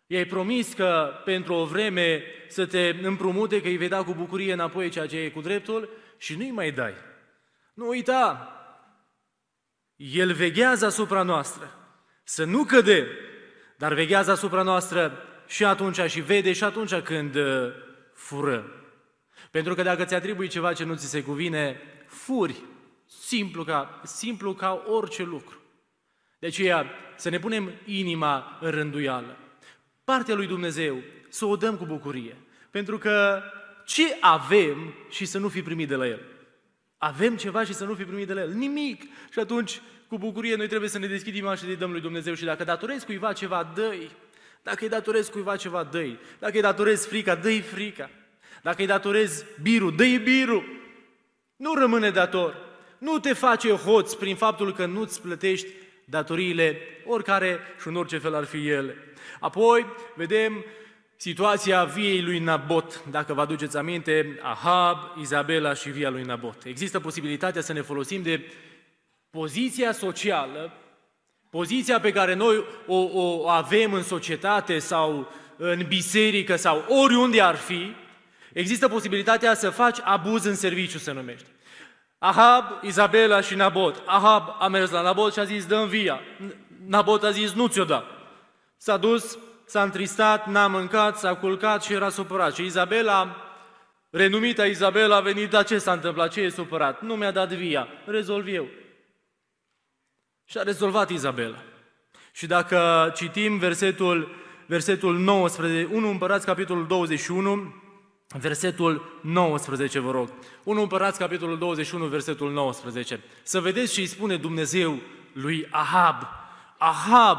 I-ai 0.06 0.24
promis 0.24 0.72
că 0.72 1.12
pentru 1.24 1.54
o 1.54 1.64
vreme 1.64 2.22
să 2.48 2.66
te 2.66 2.96
împrumute, 3.02 3.60
că 3.60 3.68
îi 3.68 3.76
vei 3.76 3.88
da 3.88 4.04
cu 4.04 4.14
bucurie 4.14 4.52
înapoi 4.52 4.88
ceea 4.88 5.06
ce 5.06 5.18
e 5.18 5.28
cu 5.28 5.40
dreptul 5.40 5.88
și 6.18 6.36
nu-i 6.36 6.50
mai 6.50 6.70
dai. 6.70 6.94
Nu 7.74 7.88
uita, 7.88 8.52
El 9.96 10.32
veghează 10.32 10.86
asupra 10.86 11.22
noastră, 11.22 11.70
să 12.24 12.44
nu 12.44 12.64
cădem, 12.64 13.06
dar 13.76 13.94
veghează 13.94 14.30
asupra 14.30 14.62
noastră 14.62 15.22
și 15.46 15.64
atunci 15.64 16.00
și 16.00 16.20
vede 16.20 16.52
și 16.52 16.64
atunci 16.64 16.94
când 16.94 17.34
uh, 17.34 17.72
fură. 18.14 18.77
Pentru 19.50 19.74
că 19.74 19.82
dacă 19.82 20.04
ți 20.04 20.14
atribui 20.14 20.48
ceva 20.48 20.72
ce 20.72 20.84
nu 20.84 20.94
ți 20.94 21.08
se 21.08 21.22
cuvine, 21.22 21.80
furi, 22.06 22.62
simplu 23.06 23.64
ca, 23.64 24.00
simplu 24.04 24.54
ca 24.54 24.84
orice 24.86 25.22
lucru. 25.22 25.60
De 26.38 26.46
aceea 26.46 26.86
să 27.16 27.28
ne 27.28 27.38
punem 27.38 27.72
inima 27.84 28.58
în 28.60 28.70
rânduială. 28.70 29.36
Partea 30.04 30.34
lui 30.34 30.46
Dumnezeu 30.46 31.02
să 31.28 31.44
o 31.44 31.56
dăm 31.56 31.76
cu 31.76 31.84
bucurie. 31.84 32.36
Pentru 32.70 32.98
că 32.98 33.42
ce 33.84 34.16
avem 34.20 34.94
și 35.10 35.24
să 35.24 35.38
nu 35.38 35.48
fi 35.48 35.62
primit 35.62 35.88
de 35.88 35.94
la 35.94 36.06
El? 36.06 36.20
Avem 36.98 37.36
ceva 37.36 37.64
și 37.64 37.74
să 37.74 37.84
nu 37.84 37.94
fi 37.94 38.04
primit 38.04 38.26
de 38.26 38.32
la 38.32 38.40
El? 38.40 38.52
Nimic. 38.52 39.02
Și 39.32 39.38
atunci, 39.38 39.80
cu 40.08 40.18
bucurie, 40.18 40.56
noi 40.56 40.68
trebuie 40.68 40.88
să 40.90 40.98
ne 40.98 41.06
deschidem 41.06 41.38
inima 41.38 41.54
și 41.54 41.64
să 41.64 41.72
dăm 41.72 41.90
lui 41.90 42.00
Dumnezeu 42.00 42.34
și 42.34 42.44
dacă 42.44 42.64
datorezi 42.64 43.04
cuiva 43.04 43.32
ceva, 43.32 43.72
dă-i. 43.74 44.10
Dacă 44.62 44.78
îi 44.80 44.88
datorezi 44.88 45.30
cuiva 45.30 45.56
ceva, 45.56 45.84
dă 45.84 46.16
Dacă 46.38 46.54
îi 46.54 46.60
datorezi 46.60 47.08
frica, 47.08 47.34
dă 47.34 47.60
frica. 47.60 48.10
Dacă 48.62 48.80
îi 48.80 48.86
datorezi 48.86 49.44
birul, 49.62 49.96
dă 49.96 50.04
birul. 50.22 50.64
Nu 51.56 51.74
rămâne 51.74 52.10
dator. 52.10 52.54
Nu 52.98 53.18
te 53.18 53.32
face 53.32 53.70
hoț 53.70 54.12
prin 54.12 54.36
faptul 54.36 54.72
că 54.72 54.86
nu-ți 54.86 55.20
plătești 55.20 55.66
datoriile, 56.04 56.80
oricare 57.06 57.58
și 57.80 57.88
în 57.88 57.96
orice 57.96 58.18
fel 58.18 58.34
ar 58.34 58.44
fi 58.44 58.68
ele. 58.68 58.96
Apoi, 59.40 59.86
vedem 60.14 60.64
situația 61.16 61.84
viei 61.84 62.22
lui 62.22 62.38
Nabot, 62.38 63.04
dacă 63.10 63.34
vă 63.34 63.40
aduceți 63.40 63.76
aminte, 63.76 64.38
Ahab, 64.42 64.98
Izabela 65.20 65.74
și 65.74 65.90
via 65.90 66.10
lui 66.10 66.22
Nabot. 66.22 66.64
Există 66.64 67.00
posibilitatea 67.00 67.62
să 67.62 67.72
ne 67.72 67.80
folosim 67.80 68.22
de 68.22 68.52
poziția 69.30 69.92
socială, 69.92 70.72
poziția 71.50 72.00
pe 72.00 72.12
care 72.12 72.34
noi 72.34 72.64
o, 72.86 72.96
o 73.12 73.48
avem 73.48 73.92
în 73.92 74.02
societate 74.02 74.78
sau 74.78 75.32
în 75.56 75.84
biserică 75.88 76.56
sau 76.56 76.84
oriunde 76.88 77.40
ar 77.40 77.56
fi, 77.56 77.94
există 78.52 78.88
posibilitatea 78.88 79.54
să 79.54 79.70
faci 79.70 79.98
abuz 80.02 80.44
în 80.44 80.54
serviciu, 80.54 80.98
se 80.98 81.12
numește. 81.12 81.48
Ahab, 82.18 82.64
Izabela 82.82 83.40
și 83.40 83.54
Nabot. 83.54 84.02
Ahab 84.06 84.56
a 84.58 84.68
mers 84.68 84.90
la 84.90 85.00
Nabot 85.00 85.32
și 85.32 85.38
a 85.38 85.44
zis, 85.44 85.66
dă 85.66 85.86
via. 85.88 86.20
Nabot 86.86 87.22
a 87.22 87.30
zis, 87.30 87.52
nu 87.52 87.66
ți-o 87.66 87.84
da. 87.84 88.04
S-a 88.76 88.96
dus, 88.96 89.38
s-a 89.64 89.82
întristat, 89.82 90.46
n-a 90.46 90.66
mâncat, 90.66 91.18
s-a 91.18 91.34
culcat 91.34 91.82
și 91.82 91.92
era 91.92 92.08
supărat. 92.08 92.54
Și 92.54 92.64
Izabela, 92.64 93.36
renumita 94.10 94.66
Izabela, 94.66 95.16
a 95.16 95.20
venit, 95.20 95.50
dar 95.50 95.64
ce 95.64 95.78
s-a 95.78 95.92
întâmplat? 95.92 96.32
Ce 96.32 96.40
e 96.40 96.48
supărat? 96.48 97.02
Nu 97.02 97.14
mi-a 97.14 97.30
dat 97.30 97.52
via, 97.52 97.88
rezolv 98.04 98.46
eu. 98.48 98.66
Și 100.44 100.58
a 100.58 100.62
rezolvat 100.62 101.10
Izabela. 101.10 101.62
Și 102.32 102.46
dacă 102.46 103.12
citim 103.16 103.58
versetul, 103.58 104.34
versetul 104.66 105.18
19, 105.18 105.94
1 105.94 106.08
Împărați, 106.08 106.46
capitolul 106.46 106.86
21, 106.86 107.74
versetul 108.36 109.20
19, 109.20 109.98
vă 109.98 110.10
rog. 110.10 110.32
1 110.62 110.80
Împărați, 110.80 111.18
capitolul 111.18 111.58
21, 111.58 112.06
versetul 112.06 112.52
19. 112.52 113.20
Să 113.42 113.60
vedeți 113.60 113.92
ce 113.92 114.00
îi 114.00 114.06
spune 114.06 114.36
Dumnezeu 114.36 114.98
lui 115.32 115.66
Ahab. 115.70 116.22
Ahab, 116.78 117.38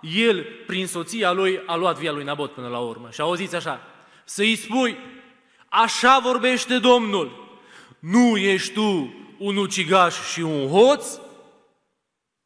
el, 0.00 0.46
prin 0.66 0.86
soția 0.86 1.32
lui, 1.32 1.62
a 1.66 1.74
luat 1.74 1.98
via 1.98 2.12
lui 2.12 2.24
Nabot 2.24 2.52
până 2.52 2.68
la 2.68 2.78
urmă. 2.78 3.08
Și 3.10 3.20
auziți 3.20 3.56
așa, 3.56 3.80
să-i 4.24 4.56
spui, 4.56 4.96
așa 5.68 6.18
vorbește 6.18 6.78
Domnul, 6.78 7.58
nu 7.98 8.36
ești 8.36 8.72
tu 8.72 9.14
un 9.38 9.56
ucigaș 9.56 10.14
și 10.32 10.40
un 10.40 10.68
hoț? 10.68 11.06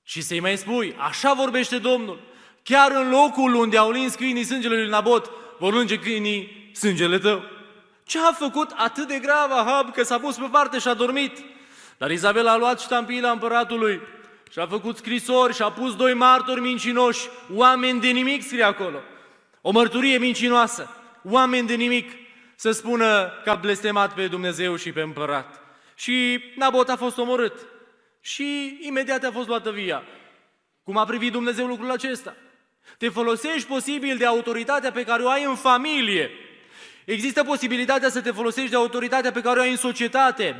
Și 0.02 0.21
să-i 0.21 0.40
mai 0.40 0.57
spui, 0.57 0.95
așa 0.99 1.33
vorbește 1.33 1.78
Domnul, 1.78 2.21
chiar 2.62 2.90
în 2.90 3.11
locul 3.11 3.54
unde 3.54 3.76
au 3.76 3.90
lins 3.90 4.14
câinii 4.14 4.45
sângele 4.45 4.80
lui 4.80 4.88
Nabot, 4.88 5.30
vor 5.59 5.73
lunge 5.73 5.99
câinii 5.99 6.71
sângele 6.73 7.18
tău. 7.18 7.42
Ce 8.09 8.19
a 8.19 8.33
făcut 8.33 8.71
atât 8.77 9.09
de 9.09 9.19
grav 9.19 9.50
Ahab 9.50 9.93
că 9.93 10.03
s-a 10.03 10.19
pus 10.19 10.37
pe 10.37 10.49
parte 10.50 10.79
și 10.79 10.88
a 10.88 10.95
dormit? 10.95 11.45
Dar 11.99 12.11
Izabela 12.11 12.53
a 12.53 12.57
luat 12.57 12.81
ștampila 12.81 13.31
împăratului 13.31 14.00
și 14.50 14.59
a 14.59 14.67
făcut 14.67 14.97
scrisori 14.97 15.55
și 15.55 15.62
a 15.62 15.71
pus 15.71 15.97
doi 15.97 16.15
martori 16.15 16.61
mincinoși, 16.61 17.29
oameni 17.53 18.00
de 18.00 18.09
nimic 18.09 18.43
scrie 18.43 18.62
acolo. 18.62 19.00
O 19.61 19.71
mărturie 19.71 20.19
mincinoasă. 20.19 20.91
oameni 21.25 21.67
de 21.67 21.75
nimic 21.75 22.11
să 22.55 22.71
spună 22.71 23.33
că 23.45 23.50
a 23.50 23.55
blestemat 23.55 24.15
pe 24.15 24.27
Dumnezeu 24.27 24.77
și 24.77 24.93
pe 24.93 25.00
împărat. 25.00 25.61
Și 25.95 26.41
Nabot 26.57 26.88
a 26.88 26.97
fost 26.97 27.19
omorât. 27.19 27.67
Și 28.21 28.79
imediat 28.81 29.25
a 29.25 29.31
fost 29.33 29.49
luată 29.49 29.71
via. 29.71 30.03
Cum 30.83 30.97
a 30.97 31.05
privit 31.05 31.33
Dumnezeu 31.33 31.67
lucrul 31.67 31.91
acesta? 31.91 32.35
Te 32.99 33.09
folosești 33.09 33.69
posibil 33.69 34.17
de 34.17 34.27
autoritatea 34.27 34.93
pe 34.93 35.05
care 35.05 35.23
o 35.23 35.29
ai 35.29 35.45
în 35.45 35.55
familie. 35.55 36.31
Există 37.09 37.45
posibilitatea 37.45 38.11
să 38.11 38.21
te 38.21 38.31
folosești 38.31 38.71
de 38.71 38.77
autoritatea 38.77 39.33
pe 39.33 39.41
care 39.41 39.59
o 39.59 39.62
ai 39.62 39.71
în 39.71 39.77
societate, 39.77 40.57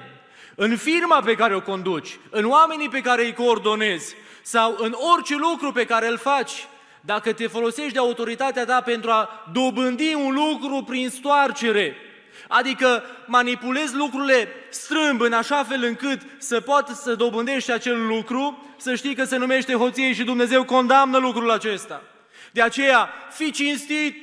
în 0.55 0.77
firma 0.77 1.21
pe 1.25 1.35
care 1.35 1.55
o 1.55 1.61
conduci, 1.61 2.19
în 2.31 2.45
oamenii 2.45 2.89
pe 2.89 3.01
care 3.01 3.25
îi 3.25 3.33
coordonezi 3.33 4.15
sau 4.43 4.77
în 4.79 4.95
orice 5.15 5.37
lucru 5.37 5.73
pe 5.73 5.85
care 5.85 6.09
îl 6.09 6.19
faci. 6.19 6.53
Dacă 7.01 7.33
te 7.33 7.47
folosești 7.47 7.93
de 7.93 7.99
autoritatea 7.99 8.65
ta 8.65 8.81
pentru 8.81 9.11
a 9.11 9.51
dobândi 9.53 10.15
un 10.15 10.35
lucru 10.35 10.85
prin 10.87 11.09
stoarcere, 11.09 11.97
adică 12.49 13.03
manipulezi 13.27 13.95
lucrurile 13.95 14.49
strâmb 14.71 15.21
în 15.21 15.33
așa 15.33 15.65
fel 15.65 15.85
încât 15.85 16.21
să 16.39 16.61
poată 16.61 16.93
să 16.93 17.15
dobândești 17.15 17.73
acel 17.73 18.07
lucru, 18.07 18.75
să 18.77 18.95
știi 18.95 19.15
că 19.15 19.25
se 19.25 19.37
numește 19.37 19.75
hoție 19.75 20.13
și 20.13 20.25
Dumnezeu 20.25 20.65
condamnă 20.65 21.19
lucrul 21.19 21.51
acesta. 21.51 22.03
De 22.53 22.63
aceea, 22.63 23.11
fi 23.31 23.51
cinstit, 23.51 24.17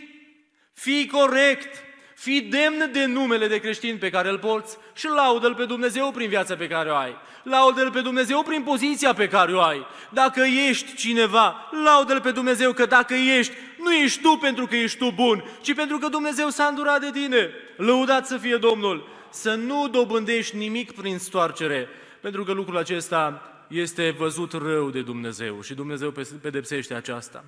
fi 0.74 1.08
corect, 1.08 1.85
fi 2.16 2.42
demn 2.42 2.92
de 2.92 3.06
numele 3.06 3.48
de 3.48 3.60
creștin 3.60 3.98
pe 3.98 4.10
care 4.10 4.30
îl 4.30 4.38
porți 4.38 4.78
și 4.94 5.08
laudă-L 5.08 5.56
pe 5.56 5.66
Dumnezeu 5.66 6.12
prin 6.12 6.30
viața 6.30 6.56
pe 6.56 6.68
care 6.68 6.90
o 6.90 6.96
ai. 6.96 7.16
Laudă-L 7.44 7.92
pe 7.92 8.02
Dumnezeu 8.02 8.44
prin 8.44 8.64
poziția 8.64 9.14
pe 9.14 9.28
care 9.28 9.54
o 9.54 9.62
ai. 9.62 9.86
Dacă 10.10 10.42
ești 10.70 10.96
cineva, 10.96 11.70
laudă-L 11.84 12.22
pe 12.22 12.32
Dumnezeu 12.32 12.74
că 12.74 12.86
dacă 12.86 13.14
ești, 13.14 13.54
nu 13.80 13.94
ești 13.94 14.22
tu 14.22 14.38
pentru 14.42 14.66
că 14.66 14.76
ești 14.76 14.98
tu 14.98 15.12
bun, 15.12 15.44
ci 15.62 15.74
pentru 15.74 15.98
că 15.98 16.08
Dumnezeu 16.08 16.50
s-a 16.50 16.66
îndurat 16.66 17.00
de 17.02 17.20
tine. 17.20 17.50
Lăudat 17.78 18.28
să 18.28 18.38
fie 18.38 18.58
Domnul! 18.58 19.14
Să 19.32 19.54
nu 19.54 19.88
dobândești 19.88 20.56
nimic 20.56 20.92
prin 20.92 21.18
stoarcere, 21.18 21.88
pentru 22.22 22.44
că 22.44 22.52
lucrul 22.52 22.78
acesta 22.78 23.42
este 23.68 24.16
văzut 24.18 24.52
rău 24.52 24.90
de 24.90 25.02
Dumnezeu 25.02 25.62
și 25.62 25.74
Dumnezeu 25.74 26.14
pedepsește 26.42 26.94
aceasta. 26.94 27.44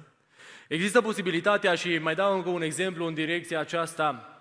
Există 0.67 1.01
posibilitatea, 1.01 1.75
și 1.75 1.97
mai 1.97 2.15
dau 2.15 2.35
încă 2.35 2.49
un 2.49 2.61
exemplu 2.61 3.05
în 3.05 3.13
direcția 3.13 3.59
aceasta, 3.59 4.36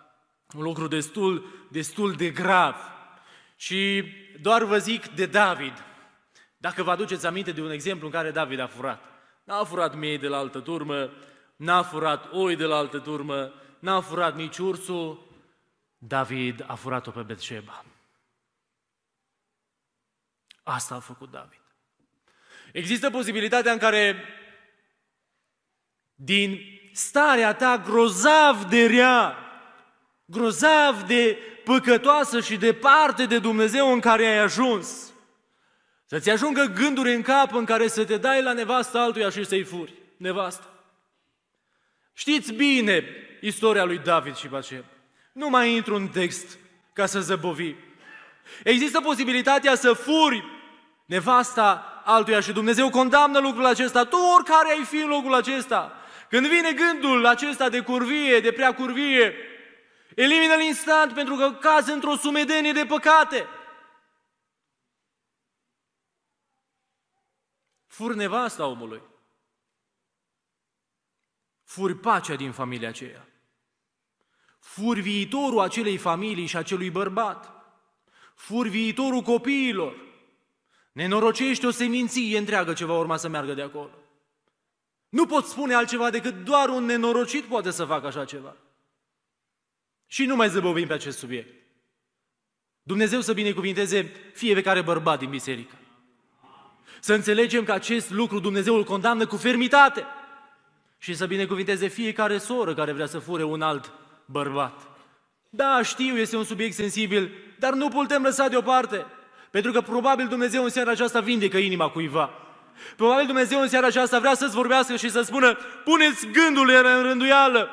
un 0.55 0.63
lucru 0.63 0.87
destul, 0.87 1.67
destul 1.71 2.13
de 2.13 2.31
grav. 2.31 2.77
Și 3.57 4.05
doar 4.41 4.65
vă 4.65 4.79
zic 4.79 5.07
de 5.07 5.27
David. 5.27 5.85
Dacă 6.57 6.83
vă 6.83 6.91
aduceți 6.91 7.27
aminte 7.27 7.53
de 7.53 7.63
un 7.63 7.71
exemplu 7.71 8.07
în 8.07 8.13
care 8.13 8.31
David 8.31 8.59
a 8.59 8.67
furat. 8.67 9.03
N-a 9.45 9.65
furat 9.65 9.95
miei 9.95 10.19
de 10.19 10.29
la 10.29 10.37
altă 10.37 10.61
turmă, 10.61 11.11
n-a 11.57 11.83
furat 11.83 12.33
oi 12.33 12.57
de 12.57 12.65
la 12.65 12.77
altă 12.77 12.99
turmă, 12.99 13.53
n-a 13.79 14.01
furat 14.01 14.37
nici 14.37 14.59
ursul, 14.59 15.27
David 15.99 16.65
a 16.67 16.75
furat-o 16.75 17.11
pe 17.11 17.23
Betșeba. 17.23 17.85
Asta 20.63 20.95
a 20.95 21.01
făcut 21.01 21.31
David. 21.31 21.61
Există 22.73 23.11
posibilitatea 23.11 23.73
în 23.73 23.79
care 23.79 24.25
din 26.15 26.61
starea 26.93 27.55
ta 27.55 27.79
grozav 27.79 28.65
de 28.65 28.87
rea, 28.87 29.46
grozav 30.27 31.03
de 31.03 31.39
păcătoasă 31.65 32.41
și 32.41 32.57
departe 32.57 33.27
de 33.27 33.39
Dumnezeu 33.39 33.93
în 33.93 34.01
care 34.01 34.27
ai 34.27 34.39
ajuns. 34.39 35.13
Să-ți 36.07 36.31
ajungă 36.31 36.73
gânduri 36.75 37.15
în 37.15 37.23
cap 37.23 37.55
în 37.55 37.65
care 37.65 37.89
să 37.89 38.05
te 38.05 38.17
dai 38.17 38.43
la 38.43 38.53
nevasta 38.53 39.01
altuia 39.01 39.31
și 39.31 39.45
să-i 39.45 39.65
furi 39.65 39.95
nevasta. 40.17 40.71
Știți 42.13 42.53
bine 42.53 43.05
istoria 43.41 43.85
lui 43.85 43.99
David 43.99 44.37
și 44.37 44.49
Baceb. 44.49 44.85
Nu 45.33 45.49
mai 45.49 45.75
intru 45.75 45.95
în 45.95 46.09
text 46.09 46.59
ca 46.93 47.07
să 47.07 47.21
zăbovi. 47.21 47.75
Există 48.63 49.01
posibilitatea 49.01 49.75
să 49.75 49.93
furi 49.93 50.45
nevasta 51.07 52.03
altuia 52.05 52.41
și 52.41 52.53
Dumnezeu 52.53 52.91
condamnă 52.91 53.39
lucrul 53.39 53.67
acesta. 53.67 54.05
Tu 54.05 54.17
oricare 54.37 54.71
ai 54.71 54.85
fi 54.85 54.97
în 54.97 55.09
locul 55.09 55.35
acesta. 55.35 55.93
Când 56.29 56.47
vine 56.47 56.73
gândul 56.73 57.27
acesta 57.27 57.69
de 57.69 57.81
curvie, 57.81 58.41
de 58.41 58.53
prea 58.53 58.75
curvie, 58.75 59.35
Elimină-l 60.17 60.61
instant 60.61 61.13
pentru 61.13 61.37
că 61.37 61.53
cazi 61.53 61.91
într-o 61.91 62.15
sumedenie 62.15 62.73
de 62.73 62.85
păcate. 62.87 63.47
Fur 67.87 68.15
nevasta 68.15 68.67
omului. 68.67 69.03
Furi 71.65 71.95
pacea 71.95 72.35
din 72.35 72.53
familia 72.53 72.89
aceea. 72.89 73.29
Furi 74.59 75.01
viitorul 75.01 75.61
acelei 75.61 75.97
familii 75.97 76.47
și 76.47 76.57
acelui 76.57 76.91
bărbat. 76.91 77.51
Furi 78.35 78.69
viitorul 78.69 79.23
copiilor. 79.23 79.97
Nenorocești 80.93 81.67
o 81.67 81.71
seminție 81.71 82.39
întreagă 82.39 82.73
ce 82.73 82.85
va 82.85 82.99
urma 82.99 83.17
să 83.17 83.29
meargă 83.29 83.55
de 83.55 83.63
acolo. 83.63 83.99
Nu 85.09 85.27
pot 85.27 85.47
spune 85.47 85.75
altceva 85.75 86.11
decât 86.11 86.35
doar 86.45 86.69
un 86.69 86.85
nenorocit 86.85 87.45
poate 87.45 87.71
să 87.71 87.85
facă 87.85 88.07
așa 88.07 88.25
ceva. 88.25 88.57
Și 90.07 90.25
nu 90.25 90.37
mai 90.37 90.49
zăbovim 90.49 90.87
pe 90.87 90.93
acest 90.93 91.19
subiect. 91.19 91.55
Dumnezeu 92.83 93.21
să 93.21 93.33
binecuvinteze 93.33 94.13
fiecare 94.35 94.83
bărbat 94.83 95.19
din 95.19 95.31
biserică. 95.31 95.75
Să 97.01 97.15
înțelegem 97.15 97.65
că 97.65 97.73
acest 97.73 98.11
lucru 98.11 98.39
Dumnezeu 98.39 98.75
îl 98.75 98.85
condamnă 98.85 99.27
cu 99.27 99.37
fermitate 99.37 100.05
și 100.99 101.15
să 101.15 101.27
binecuvinteze 101.27 101.87
fiecare 101.87 102.39
soră 102.39 102.75
care 102.75 102.93
vrea 102.93 103.07
să 103.07 103.19
fure 103.19 103.43
un 103.43 103.63
alt 103.63 103.93
bărbat. 104.25 104.81
Da, 105.51 105.83
știu, 105.83 106.17
este 106.17 106.37
un 106.37 106.45
subiect 106.45 106.75
sensibil, 106.75 107.31
dar 107.59 107.73
nu 107.73 107.89
putem 107.89 108.23
lăsa 108.23 108.49
deoparte, 108.49 109.07
pentru 109.51 109.73
că 109.73 109.81
probabil 109.81 110.29
Dumnezeu 110.29 110.63
în 110.63 110.69
seara 110.69 110.91
aceasta 110.91 111.21
vindecă 111.21 111.57
inima 111.57 111.89
cuiva. 111.89 112.31
Probabil 112.97 113.27
Dumnezeu 113.27 113.61
în 113.61 113.69
seara 113.69 113.87
aceasta 113.87 114.19
vrea 114.19 114.35
să-ți 114.35 114.55
vorbească 114.55 114.97
și 114.97 115.11
să 115.11 115.23
spună, 115.23 115.57
puneți 115.85 116.27
gândul 116.27 116.71
în 116.71 117.03
rânduială, 117.03 117.71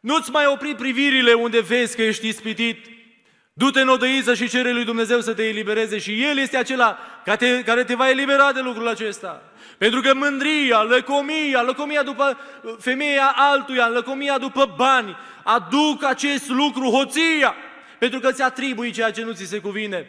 nu-ți 0.00 0.30
mai 0.30 0.46
opri 0.46 0.74
privirile 0.74 1.32
unde 1.32 1.60
vezi 1.60 1.96
că 1.96 2.02
ești 2.02 2.28
ispitit. 2.28 2.86
Du-te 3.52 3.80
în 3.80 3.88
odăiță 3.88 4.34
și 4.34 4.48
cere 4.48 4.72
lui 4.72 4.84
Dumnezeu 4.84 5.20
să 5.20 5.34
te 5.34 5.42
elibereze 5.42 5.98
și 5.98 6.22
El 6.22 6.38
este 6.38 6.56
acela 6.56 6.98
care 7.24 7.36
te, 7.36 7.62
care 7.62 7.84
te 7.84 7.94
va 7.94 8.10
elibera 8.10 8.52
de 8.52 8.60
lucrul 8.60 8.88
acesta. 8.88 9.42
Pentru 9.78 10.00
că 10.00 10.14
mândria, 10.14 10.82
lăcomia, 10.82 11.62
lăcomia 11.62 12.02
după 12.02 12.38
femeia 12.78 13.32
altuia, 13.36 13.88
lăcomia 13.88 14.38
după 14.38 14.74
bani, 14.76 15.16
aduc 15.44 16.04
acest 16.04 16.48
lucru, 16.48 16.90
hoția, 16.90 17.54
pentru 17.98 18.20
că 18.20 18.32
ți 18.32 18.42
atribui 18.42 18.90
ceea 18.90 19.10
ce 19.10 19.24
nu 19.24 19.32
ți 19.32 19.44
se 19.44 19.58
cuvine. 19.58 20.06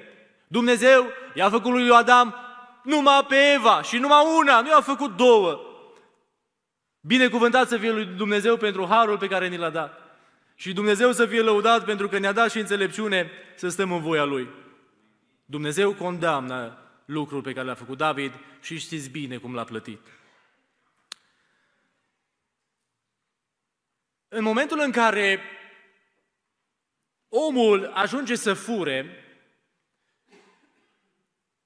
Dumnezeu 0.48 1.12
i-a 1.34 1.50
făcut 1.50 1.72
lui 1.72 1.90
Adam 1.90 2.36
numai 2.84 3.26
pe 3.28 3.36
Eva 3.54 3.82
și 3.82 3.98
numai 3.98 4.24
una, 4.38 4.62
nu 4.62 4.68
i-a 4.68 4.82
făcut 4.82 5.16
două. 5.16 5.67
Binecuvântat 7.08 7.68
să 7.68 7.78
fie 7.78 7.92
lui 7.92 8.06
Dumnezeu 8.06 8.58
pentru 8.58 8.86
harul 8.86 9.18
pe 9.18 9.28
care 9.28 9.48
ni 9.48 9.58
l-a 9.58 9.70
dat. 9.70 10.02
Și 10.56 10.74
Dumnezeu 10.74 11.12
să 11.12 11.26
fie 11.26 11.42
lăudat 11.42 11.86
pentru 11.86 12.08
că 12.08 12.18
ne-a 12.18 12.32
dat 12.32 12.52
și 12.52 12.60
înțelepciune 12.60 13.32
să 13.56 13.70
stăm 13.70 13.92
în 13.92 14.02
voia 14.02 14.24
Lui. 14.24 14.50
Dumnezeu 15.46 15.94
condamnă 15.94 16.78
lucrul 17.06 17.42
pe 17.42 17.54
care 17.54 17.66
l-a 17.66 17.74
făcut 17.74 17.98
David 17.98 18.34
și 18.62 18.80
știți 18.80 19.10
bine 19.10 19.38
cum 19.38 19.54
l-a 19.54 19.64
plătit. 19.64 20.00
În 24.28 24.44
momentul 24.44 24.80
în 24.80 24.92
care 24.92 25.42
omul 27.30 27.92
ajunge 27.94 28.36
să 28.36 28.54
fure, 28.54 29.24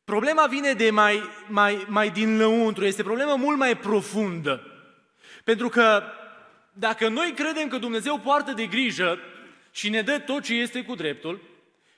problema 0.03 0.47
vine 0.47 0.73
de 0.73 0.89
mai, 0.89 1.21
mai, 1.47 1.85
mai 1.87 2.09
din 2.09 2.37
lăuntru, 2.37 2.85
este 2.85 3.03
problemă 3.03 3.35
mult 3.35 3.57
mai 3.57 3.77
profundă. 3.77 4.65
Pentru 5.43 5.69
că 5.69 6.03
dacă 6.73 7.07
noi 7.07 7.33
credem 7.35 7.67
că 7.67 7.77
Dumnezeu 7.77 8.19
poartă 8.19 8.51
de 8.51 8.65
grijă 8.65 9.19
și 9.71 9.89
ne 9.89 10.01
dă 10.01 10.19
tot 10.19 10.43
ce 10.43 10.53
este 10.53 10.83
cu 10.83 10.95
dreptul 10.95 11.41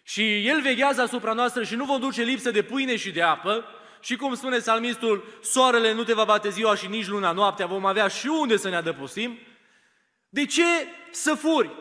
și 0.03 0.47
El 0.47 0.61
veghează 0.61 1.01
asupra 1.01 1.33
noastră 1.33 1.63
și 1.63 1.75
nu 1.75 1.85
vom 1.85 1.99
duce 1.99 2.21
lipsă 2.21 2.51
de 2.51 2.63
pâine 2.63 2.95
și 2.95 3.11
de 3.11 3.21
apă, 3.21 3.65
și 4.01 4.15
cum 4.15 4.35
spune 4.35 4.59
salmistul, 4.59 5.23
soarele 5.41 5.93
nu 5.93 6.03
te 6.03 6.13
va 6.13 6.23
bate 6.23 6.49
ziua 6.49 6.75
și 6.75 6.87
nici 6.87 7.07
luna 7.07 7.31
noaptea, 7.31 7.65
vom 7.65 7.85
avea 7.85 8.07
și 8.07 8.27
unde 8.27 8.57
să 8.57 8.69
ne 8.69 8.75
adăpostim, 8.75 9.37
de 10.29 10.45
ce 10.45 10.63
să 11.11 11.33
furi? 11.33 11.71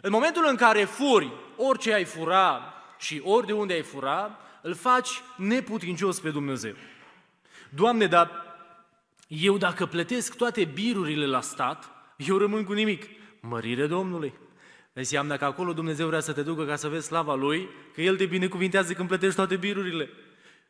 În 0.00 0.10
momentul 0.10 0.46
în 0.48 0.56
care 0.56 0.84
furi, 0.84 1.32
orice 1.56 1.94
ai 1.94 2.04
fura 2.04 2.74
și 2.98 3.20
ori 3.24 3.46
de 3.46 3.52
unde 3.52 3.72
ai 3.72 3.82
fura, 3.82 4.38
îl 4.62 4.74
faci 4.74 5.08
neputincios 5.36 6.20
pe 6.20 6.30
Dumnezeu. 6.30 6.74
Doamne, 7.68 8.06
dar 8.06 8.49
eu 9.30 9.58
dacă 9.58 9.86
plătesc 9.86 10.36
toate 10.36 10.64
birurile 10.64 11.26
la 11.26 11.40
stat, 11.40 11.90
eu 12.16 12.36
rămân 12.36 12.64
cu 12.64 12.72
nimic. 12.72 13.06
Mărire 13.40 13.86
Domnului. 13.86 14.32
Înseamnă 14.92 15.36
că 15.36 15.44
acolo 15.44 15.72
Dumnezeu 15.72 16.06
vrea 16.06 16.20
să 16.20 16.32
te 16.32 16.42
ducă 16.42 16.64
ca 16.64 16.76
să 16.76 16.88
vezi 16.88 17.06
slava 17.06 17.34
Lui, 17.34 17.68
că 17.94 18.00
El 18.00 18.16
te 18.16 18.26
binecuvintează 18.26 18.92
când 18.92 19.08
plătești 19.08 19.36
toate 19.36 19.56
birurile. 19.56 20.08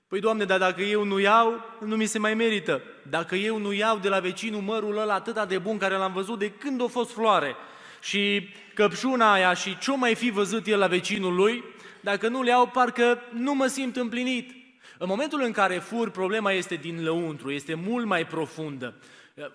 Păi, 0.09 0.21
Doamne, 0.21 0.45
dar 0.45 0.59
dacă 0.59 0.83
eu 0.83 1.05
nu 1.05 1.19
iau, 1.19 1.65
nu 1.81 1.97
mi 1.97 2.07
se 2.07 2.19
mai 2.19 2.35
merită. 2.35 2.83
Dacă 3.09 3.35
eu 3.35 3.59
nu 3.59 3.73
iau 3.73 3.99
de 3.99 4.09
la 4.09 4.21
vecinul 4.21 4.61
mărul 4.61 4.99
ăla 4.99 5.15
atât 5.15 5.49
de 5.49 5.59
bun 5.59 5.79
care 5.79 5.97
l-am 5.97 6.13
văzut 6.13 6.39
de 6.39 6.51
când 6.51 6.83
a 6.83 6.87
fost 6.87 7.13
floare, 7.13 7.57
și 8.01 8.49
căpșuna 8.75 9.33
aia 9.33 9.55
și 9.55 9.79
ce 9.79 9.97
mai 9.97 10.15
fi 10.15 10.31
văzut 10.31 10.67
el 10.67 10.79
la 10.79 10.87
vecinul 10.87 11.35
lui, 11.35 11.65
dacă 12.01 12.29
nu 12.29 12.43
le 12.43 12.51
iau, 12.51 12.67
parcă 12.67 13.23
nu 13.33 13.55
mă 13.55 13.67
simt 13.67 13.97
împlinit. 13.97 14.60
În 15.03 15.09
momentul 15.09 15.43
în 15.43 15.53
care 15.53 15.79
fur, 15.79 16.11
problema 16.11 16.53
este 16.53 16.75
din 16.75 17.05
lăuntru, 17.05 17.51
este 17.51 17.75
mult 17.75 18.07
mai 18.07 18.27
profundă. 18.27 18.95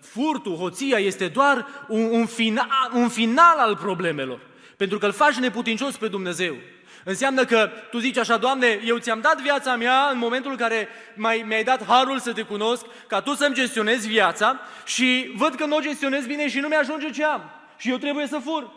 Furtul, 0.00 0.56
hoția 0.56 0.98
este 0.98 1.28
doar 1.28 1.66
un, 1.88 2.08
un, 2.10 2.26
final, 2.26 2.90
un 2.94 3.08
final 3.08 3.58
al 3.58 3.76
problemelor. 3.76 4.40
Pentru 4.76 4.98
că 4.98 5.06
îl 5.06 5.12
faci 5.12 5.34
neputincios 5.34 5.96
pe 5.96 6.08
Dumnezeu. 6.08 6.56
Înseamnă 7.04 7.44
că 7.44 7.70
tu 7.90 7.98
zici 7.98 8.16
așa, 8.16 8.36
Doamne, 8.36 8.80
eu 8.84 8.98
ți-am 8.98 9.20
dat 9.20 9.40
viața 9.40 9.76
mea 9.76 10.08
în 10.12 10.18
momentul 10.18 10.50
în 10.50 10.56
care 10.56 10.88
mai, 11.14 11.44
mi-ai 11.46 11.64
dat 11.64 11.84
harul 11.86 12.18
să 12.18 12.32
te 12.32 12.42
cunosc, 12.42 12.86
ca 13.06 13.20
tu 13.20 13.34
să-mi 13.34 13.54
gestionezi 13.54 14.08
viața 14.08 14.60
și 14.84 15.32
văd 15.36 15.54
că 15.54 15.66
nu 15.66 15.76
o 15.76 15.80
gestionez 15.80 16.26
bine 16.26 16.48
și 16.48 16.58
nu 16.58 16.68
mi-ajunge 16.68 17.10
ce 17.10 17.24
am. 17.24 17.50
Și 17.76 17.90
eu 17.90 17.96
trebuie 17.96 18.26
să 18.26 18.38
fur. 18.44 18.70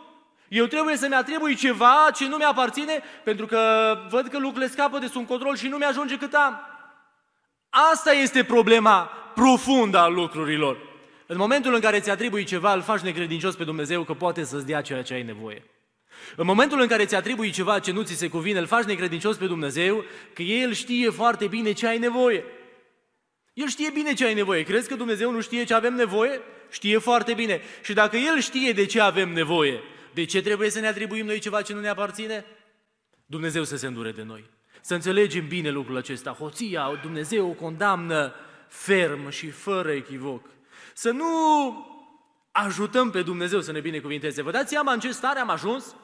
Eu 0.50 0.66
trebuie 0.66 0.96
să-mi 0.96 1.14
atribui 1.14 1.54
ceva 1.54 2.10
ce 2.14 2.28
nu 2.28 2.36
mi-aparține, 2.36 3.02
pentru 3.24 3.46
că 3.46 3.96
văd 4.08 4.26
că 4.26 4.38
lucrurile 4.38 4.70
scapă 4.70 4.98
de 4.98 5.06
sub 5.06 5.26
control 5.26 5.56
și 5.56 5.68
nu 5.68 5.76
mi-ajunge 5.76 6.16
cât 6.16 6.34
am. 6.34 6.60
Asta 7.68 8.12
este 8.12 8.44
problema 8.44 9.02
profundă 9.34 9.98
a 9.98 10.08
lucrurilor. 10.08 10.78
În 11.26 11.36
momentul 11.36 11.74
în 11.74 11.80
care 11.80 12.00
ți 12.00 12.10
atribui 12.10 12.44
ceva, 12.44 12.72
îl 12.72 12.82
faci 12.82 13.00
necredincios 13.00 13.54
pe 13.54 13.64
Dumnezeu 13.64 14.02
că 14.02 14.14
poate 14.14 14.44
să-ți 14.44 14.66
dea 14.66 14.80
ceea 14.80 15.02
ce 15.02 15.14
ai 15.14 15.22
nevoie. 15.22 15.64
În 16.36 16.46
momentul 16.46 16.80
în 16.80 16.86
care 16.86 17.04
ți 17.04 17.14
atribui 17.14 17.50
ceva 17.50 17.78
ce 17.78 17.92
nu 17.92 18.02
ți 18.02 18.14
se 18.14 18.28
cuvine, 18.28 18.58
îl 18.58 18.66
faci 18.66 18.84
necredincios 18.84 19.36
pe 19.36 19.46
Dumnezeu 19.46 20.04
că 20.32 20.42
El 20.42 20.72
știe 20.72 21.10
foarte 21.10 21.46
bine 21.46 21.72
ce 21.72 21.86
ai 21.86 21.98
nevoie. 21.98 22.44
El 23.52 23.68
știe 23.68 23.90
bine 23.90 24.14
ce 24.14 24.24
ai 24.24 24.34
nevoie. 24.34 24.62
Crezi 24.62 24.88
că 24.88 24.94
Dumnezeu 24.94 25.30
nu 25.30 25.40
știe 25.40 25.64
ce 25.64 25.74
avem 25.74 25.94
nevoie? 25.94 26.40
Știe 26.70 26.98
foarte 26.98 27.34
bine. 27.34 27.60
Și 27.82 27.92
dacă 27.92 28.16
El 28.16 28.40
știe 28.40 28.72
de 28.72 28.86
ce 28.86 29.00
avem 29.00 29.32
nevoie, 29.32 29.80
de 30.14 30.24
ce 30.24 30.42
trebuie 30.42 30.70
să 30.70 30.80
ne 30.80 30.86
atribuim 30.86 31.26
noi 31.26 31.38
ceva 31.38 31.62
ce 31.62 31.72
nu 31.72 31.80
ne 31.80 31.88
aparține? 31.88 32.44
Dumnezeu 33.26 33.64
să 33.64 33.76
se 33.76 33.86
îndure 33.86 34.12
de 34.12 34.22
noi. 34.22 34.50
Să 34.80 34.94
înțelegem 34.94 35.48
bine 35.48 35.70
lucrul 35.70 35.96
acesta. 35.96 36.30
Hoția, 36.30 36.98
Dumnezeu 37.02 37.48
o 37.48 37.52
condamnă 37.52 38.34
ferm 38.68 39.28
și 39.28 39.50
fără 39.50 39.90
echivoc. 39.90 40.46
Să 40.94 41.10
nu 41.10 41.26
ajutăm 42.52 43.10
pe 43.10 43.22
Dumnezeu 43.22 43.60
să 43.60 43.72
ne 43.72 43.80
binecuvinteze. 43.80 44.42
Vă 44.42 44.50
dați 44.50 44.70
seama 44.70 44.92
în 44.92 45.00
ce 45.00 45.12
stare 45.12 45.38
am 45.38 45.50
ajuns? 45.50 45.96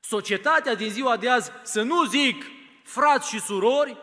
Societatea 0.00 0.74
din 0.74 0.90
ziua 0.90 1.16
de 1.16 1.28
azi, 1.28 1.50
să 1.62 1.82
nu 1.82 2.04
zic 2.04 2.44
frați 2.82 3.28
și 3.28 3.40
surori, 3.40 3.96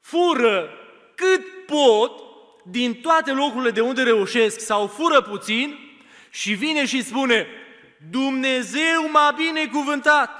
fură 0.00 0.70
cât 1.14 1.66
pot 1.66 2.22
din 2.64 3.00
toate 3.00 3.32
locurile 3.32 3.70
de 3.70 3.80
unde 3.80 4.02
reușesc 4.02 4.60
sau 4.60 4.86
fură 4.86 5.20
puțin 5.20 5.78
și 6.30 6.52
vine 6.52 6.86
și 6.86 7.02
spune 7.02 7.46
Dumnezeu 8.08 9.10
m-a 9.10 9.30
binecuvântat. 9.30 10.30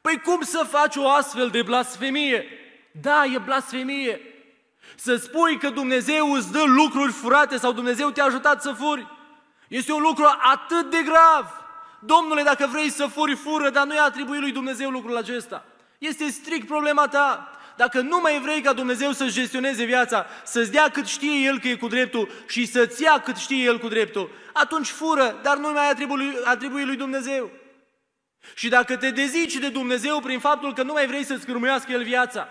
Păi 0.00 0.20
cum 0.20 0.42
să 0.42 0.66
faci 0.70 0.96
o 0.96 1.08
astfel 1.08 1.48
de 1.48 1.62
blasfemie? 1.62 2.44
Da, 3.02 3.24
e 3.24 3.38
blasfemie. 3.38 4.20
Să 4.96 5.16
spui 5.16 5.58
că 5.58 5.70
Dumnezeu 5.70 6.32
îți 6.32 6.52
dă 6.52 6.62
lucruri 6.62 7.12
furate 7.12 7.56
sau 7.56 7.72
Dumnezeu 7.72 8.10
te-a 8.10 8.24
ajutat 8.24 8.62
să 8.62 8.72
furi. 8.72 9.06
Este 9.68 9.92
un 9.92 10.02
lucru 10.02 10.24
atât 10.52 10.90
de 10.90 11.02
grav. 11.02 11.64
Domnule, 11.98 12.42
dacă 12.42 12.66
vrei 12.66 12.90
să 12.90 13.06
furi, 13.06 13.34
fură, 13.34 13.70
dar 13.70 13.86
nu 13.86 13.94
i-a 13.94 14.04
atribuit 14.04 14.40
lui 14.40 14.52
Dumnezeu 14.52 14.90
lucrul 14.90 15.16
acesta. 15.16 15.64
Este 15.98 16.30
strict 16.30 16.66
problema 16.66 17.08
ta. 17.08 17.50
Dacă 17.82 18.00
nu 18.00 18.20
mai 18.20 18.40
vrei 18.40 18.60
ca 18.60 18.72
Dumnezeu 18.72 19.12
să-și 19.12 19.32
gestioneze 19.32 19.84
viața, 19.84 20.26
să-ți 20.44 20.70
dea 20.70 20.88
cât 20.88 21.06
știe 21.06 21.44
El 21.44 21.60
că 21.60 21.68
e 21.68 21.74
cu 21.74 21.88
dreptul 21.88 22.28
și 22.48 22.66
să-ți 22.66 23.02
ia 23.02 23.20
cât 23.24 23.36
știe 23.36 23.64
El 23.64 23.78
cu 23.78 23.88
dreptul, 23.88 24.30
atunci 24.52 24.88
fură, 24.88 25.38
dar 25.42 25.56
nu 25.56 25.72
mai 25.72 25.90
atribui, 25.90 26.36
atribui 26.44 26.84
lui 26.84 26.96
Dumnezeu. 26.96 27.50
Și 28.54 28.68
dacă 28.68 28.96
te 28.96 29.10
dezici 29.10 29.54
de 29.54 29.68
Dumnezeu 29.68 30.20
prin 30.20 30.38
faptul 30.38 30.74
că 30.74 30.82
nu 30.82 30.92
mai 30.92 31.06
vrei 31.06 31.24
să-ți 31.24 31.46
cârmuiască 31.46 31.92
El 31.92 32.02
viața, 32.02 32.48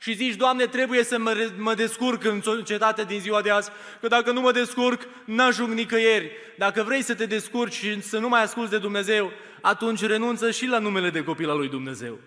și 0.00 0.14
zici, 0.14 0.34
Doamne, 0.34 0.66
trebuie 0.66 1.04
să 1.04 1.18
mă, 1.18 1.50
mă 1.58 1.74
descurc 1.74 2.24
în 2.24 2.40
societatea 2.42 3.04
din 3.04 3.20
ziua 3.20 3.42
de 3.42 3.50
azi, 3.50 3.70
că 4.00 4.08
dacă 4.08 4.32
nu 4.32 4.40
mă 4.40 4.52
descurc, 4.52 5.02
n-ajung 5.24 5.72
nicăieri. 5.72 6.30
Dacă 6.58 6.82
vrei 6.82 7.02
să 7.02 7.14
te 7.14 7.26
descurci 7.26 7.74
și 7.74 8.02
să 8.02 8.18
nu 8.18 8.28
mai 8.28 8.42
asculți 8.42 8.70
de 8.70 8.78
Dumnezeu, 8.78 9.32
atunci 9.60 10.06
renunță 10.06 10.50
și 10.50 10.66
la 10.66 10.78
numele 10.78 11.10
de 11.10 11.24
copil 11.24 11.50
al 11.50 11.56
lui 11.56 11.68
Dumnezeu. 11.68 12.18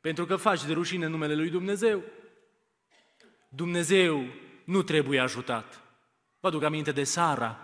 Pentru 0.00 0.26
că 0.26 0.36
faci 0.36 0.64
de 0.64 0.72
rușine 0.72 1.06
numele 1.06 1.34
lui 1.34 1.50
Dumnezeu. 1.50 2.02
Dumnezeu 3.48 4.24
nu 4.64 4.82
trebuie 4.82 5.20
ajutat. 5.20 5.82
Vă 6.40 6.48
aduc 6.48 6.62
aminte 6.62 6.92
de 6.92 7.04
Sara. 7.04 7.58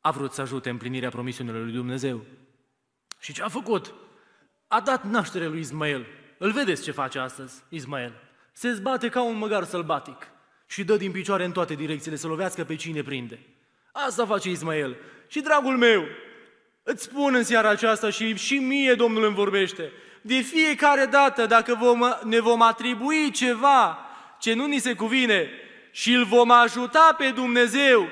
A 0.00 0.10
vrut 0.10 0.32
să 0.32 0.40
ajute 0.40 0.70
împlinirea 0.70 1.10
promisiunilor 1.10 1.62
lui 1.62 1.72
Dumnezeu. 1.72 2.24
Și 3.18 3.32
ce 3.32 3.42
a 3.42 3.48
făcut? 3.48 3.94
A 4.66 4.80
dat 4.80 5.04
naștere 5.04 5.46
lui 5.46 5.60
Ismael. 5.60 6.06
Îl 6.38 6.52
vedeți 6.52 6.82
ce 6.82 6.90
face 6.90 7.18
astăzi, 7.18 7.62
Ismael. 7.68 8.12
Se 8.52 8.72
zbate 8.72 9.08
ca 9.08 9.22
un 9.22 9.36
măgar 9.36 9.64
sălbatic 9.64 10.30
și 10.66 10.84
dă 10.84 10.96
din 10.96 11.10
picioare 11.10 11.44
în 11.44 11.52
toate 11.52 11.74
direcțiile 11.74 12.16
să 12.16 12.26
lovească 12.26 12.64
pe 12.64 12.74
cine 12.74 13.02
prinde. 13.02 13.46
Asta 13.92 14.26
face 14.26 14.50
Ismael. 14.50 14.96
Și 15.26 15.40
dragul 15.40 15.76
meu, 15.76 16.04
îți 16.82 17.02
spun 17.02 17.34
în 17.34 17.44
seara 17.44 17.68
aceasta 17.68 18.10
și, 18.10 18.36
și 18.36 18.58
mie 18.58 18.94
Domnul 18.94 19.24
îmi 19.24 19.34
vorbește, 19.34 19.92
de 20.20 20.40
fiecare 20.40 21.04
dată 21.04 21.46
dacă 21.46 21.74
vom, 21.74 22.00
ne 22.22 22.40
vom 22.40 22.62
atribui 22.62 23.30
ceva 23.30 23.98
ce 24.38 24.54
nu 24.54 24.66
ni 24.66 24.78
se 24.78 24.94
cuvine 24.94 25.50
și 25.90 26.12
îl 26.12 26.24
vom 26.24 26.50
ajuta 26.50 27.14
pe 27.18 27.30
Dumnezeu 27.30 28.08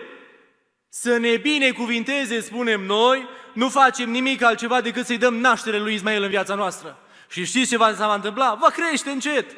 să 0.88 1.16
ne 1.16 1.36
binecuvinteze, 1.36 2.40
spunem 2.40 2.80
noi, 2.80 3.28
nu 3.52 3.68
facem 3.68 4.10
nimic 4.10 4.42
altceva 4.42 4.80
decât 4.80 5.06
să-i 5.06 5.18
dăm 5.18 5.34
naștere 5.34 5.78
lui 5.78 5.94
Ismael 5.94 6.22
în 6.22 6.28
viața 6.28 6.54
noastră. 6.54 6.98
Și 7.28 7.44
știți 7.44 7.70
ce 7.70 7.76
va, 7.76 7.90
va 7.90 8.14
întâmpla? 8.14 8.56
Va 8.60 8.68
crește 8.68 9.10
încet. 9.10 9.50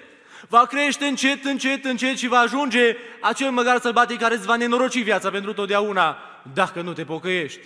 Va 0.48 0.66
crește 0.66 1.06
încet, 1.06 1.44
încet, 1.44 1.84
încet 1.84 2.16
și 2.16 2.28
va 2.28 2.38
ajunge 2.38 2.96
acel 3.20 3.50
măgar 3.50 3.80
sălbatic 3.80 4.18
care 4.18 4.34
îți 4.34 4.46
va 4.46 4.56
nenoroci 4.56 5.02
viața 5.02 5.30
pentru 5.30 5.52
totdeauna 5.52 6.18
dacă 6.54 6.80
nu 6.80 6.92
te 6.92 7.04
pocăiești. 7.04 7.60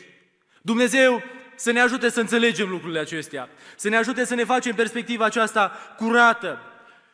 Dumnezeu 0.62 1.22
să 1.62 1.70
ne 1.70 1.80
ajute 1.80 2.08
să 2.08 2.20
înțelegem 2.20 2.68
lucrurile 2.68 2.98
acestea, 2.98 3.48
să 3.76 3.88
ne 3.88 3.96
ajute 3.96 4.24
să 4.24 4.34
ne 4.34 4.44
facem 4.44 4.74
perspectiva 4.74 5.24
aceasta 5.24 5.72
curată. 5.96 6.58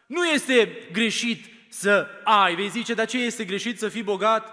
Nu 0.07 0.27
este 0.27 0.89
greșit 0.93 1.45
să 1.69 2.07
ai, 2.25 2.55
vei 2.55 2.69
zice, 2.69 2.95
dar 2.95 3.07
ce 3.07 3.19
este 3.19 3.45
greșit 3.45 3.79
să 3.79 3.89
fii 3.89 4.03
bogat? 4.03 4.53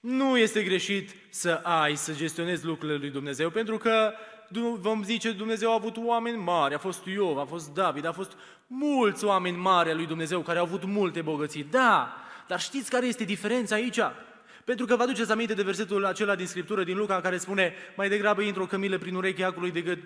Nu 0.00 0.36
este 0.38 0.62
greșit 0.62 1.10
să 1.30 1.60
ai, 1.62 1.96
să 1.96 2.12
gestionezi 2.12 2.64
lucrurile 2.64 2.98
lui 2.98 3.10
Dumnezeu, 3.10 3.50
pentru 3.50 3.78
că 3.78 4.12
vom 4.80 5.02
zice, 5.02 5.30
Dumnezeu 5.30 5.70
a 5.70 5.74
avut 5.74 5.96
oameni 5.96 6.36
mari, 6.36 6.74
a 6.74 6.78
fost 6.78 7.06
Iov, 7.06 7.38
a 7.38 7.44
fost 7.44 7.74
David, 7.74 8.06
a 8.06 8.12
fost 8.12 8.32
mulți 8.66 9.24
oameni 9.24 9.56
mari 9.56 9.90
al 9.90 9.96
lui 9.96 10.06
Dumnezeu 10.06 10.40
care 10.40 10.58
au 10.58 10.64
avut 10.64 10.84
multe 10.84 11.22
bogății. 11.22 11.66
Da, 11.70 12.16
dar 12.46 12.60
știți 12.60 12.90
care 12.90 13.06
este 13.06 13.24
diferența 13.24 13.74
aici? 13.74 13.98
Pentru 14.68 14.86
că 14.86 14.96
vă 14.96 15.02
aduceți 15.02 15.32
aminte 15.32 15.54
de 15.54 15.62
versetul 15.62 16.04
acela 16.04 16.34
din 16.34 16.46
Scriptură, 16.46 16.84
din 16.84 16.96
Luca, 16.96 17.20
care 17.20 17.36
spune 17.36 17.74
mai 17.96 18.08
degrabă 18.08 18.42
intră 18.42 18.62
o 18.62 18.66
cămilă 18.66 18.98
prin 18.98 19.14
urechea 19.14 19.46
acului 19.46 19.70
decât 19.70 19.98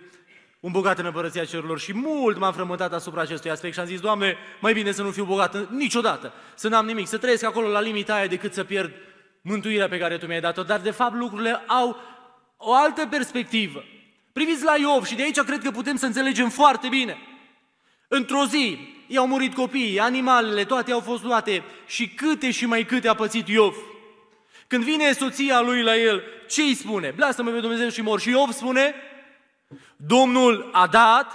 un 0.60 0.72
bogat 0.72 0.98
în 0.98 1.04
împărăția 1.04 1.44
cerurilor 1.44 1.78
și 1.78 1.94
mult 1.94 2.38
m-am 2.38 2.52
frământat 2.52 2.92
asupra 2.92 3.20
acestui 3.20 3.50
aspect 3.50 3.74
și 3.74 3.80
am 3.80 3.86
zis, 3.86 4.00
Doamne, 4.00 4.36
mai 4.60 4.72
bine 4.72 4.92
să 4.92 5.02
nu 5.02 5.10
fiu 5.10 5.24
bogat 5.24 5.70
niciodată, 5.70 6.32
să 6.54 6.68
n-am 6.68 6.86
nimic, 6.86 7.06
să 7.06 7.18
trăiesc 7.18 7.44
acolo 7.44 7.68
la 7.68 7.80
limita 7.80 8.14
aia 8.14 8.26
decât 8.26 8.52
să 8.52 8.64
pierd 8.64 8.92
mântuirea 9.40 9.88
pe 9.88 9.98
care 9.98 10.16
Tu 10.16 10.26
mi-ai 10.26 10.40
dat-o. 10.40 10.62
Dar 10.62 10.80
de 10.80 10.90
fapt 10.90 11.14
lucrurile 11.14 11.50
au 11.52 11.96
o 12.56 12.74
altă 12.74 13.06
perspectivă. 13.10 13.84
Priviți 14.32 14.64
la 14.64 14.76
Iov 14.76 15.04
și 15.04 15.14
de 15.14 15.22
aici 15.22 15.40
cred 15.40 15.62
că 15.62 15.70
putem 15.70 15.96
să 15.96 16.06
înțelegem 16.06 16.48
foarte 16.48 16.88
bine. 16.88 17.16
Într-o 18.08 18.44
zi 18.46 18.78
i-au 19.06 19.26
murit 19.26 19.54
copiii, 19.54 20.00
animalele, 20.00 20.64
toate 20.64 20.92
au 20.92 21.00
fost 21.00 21.24
luate 21.24 21.62
și 21.86 22.08
câte 22.08 22.50
și 22.50 22.66
mai 22.66 22.84
câte 22.84 23.08
a 23.08 23.14
pățit 23.14 23.48
Iov. 23.48 23.76
Când 24.72 24.84
vine 24.84 25.12
soția 25.12 25.60
lui 25.60 25.82
la 25.82 25.96
el, 25.96 26.22
ce 26.48 26.62
îi 26.62 26.74
spune? 26.74 27.12
Blastă-mă 27.16 27.50
pe 27.50 27.60
Dumnezeu 27.60 27.88
și 27.88 28.02
mor. 28.02 28.20
Și 28.20 28.28
Iov 28.28 28.50
spune, 28.50 28.94
Domnul 29.96 30.68
a 30.72 30.86
dat, 30.86 31.32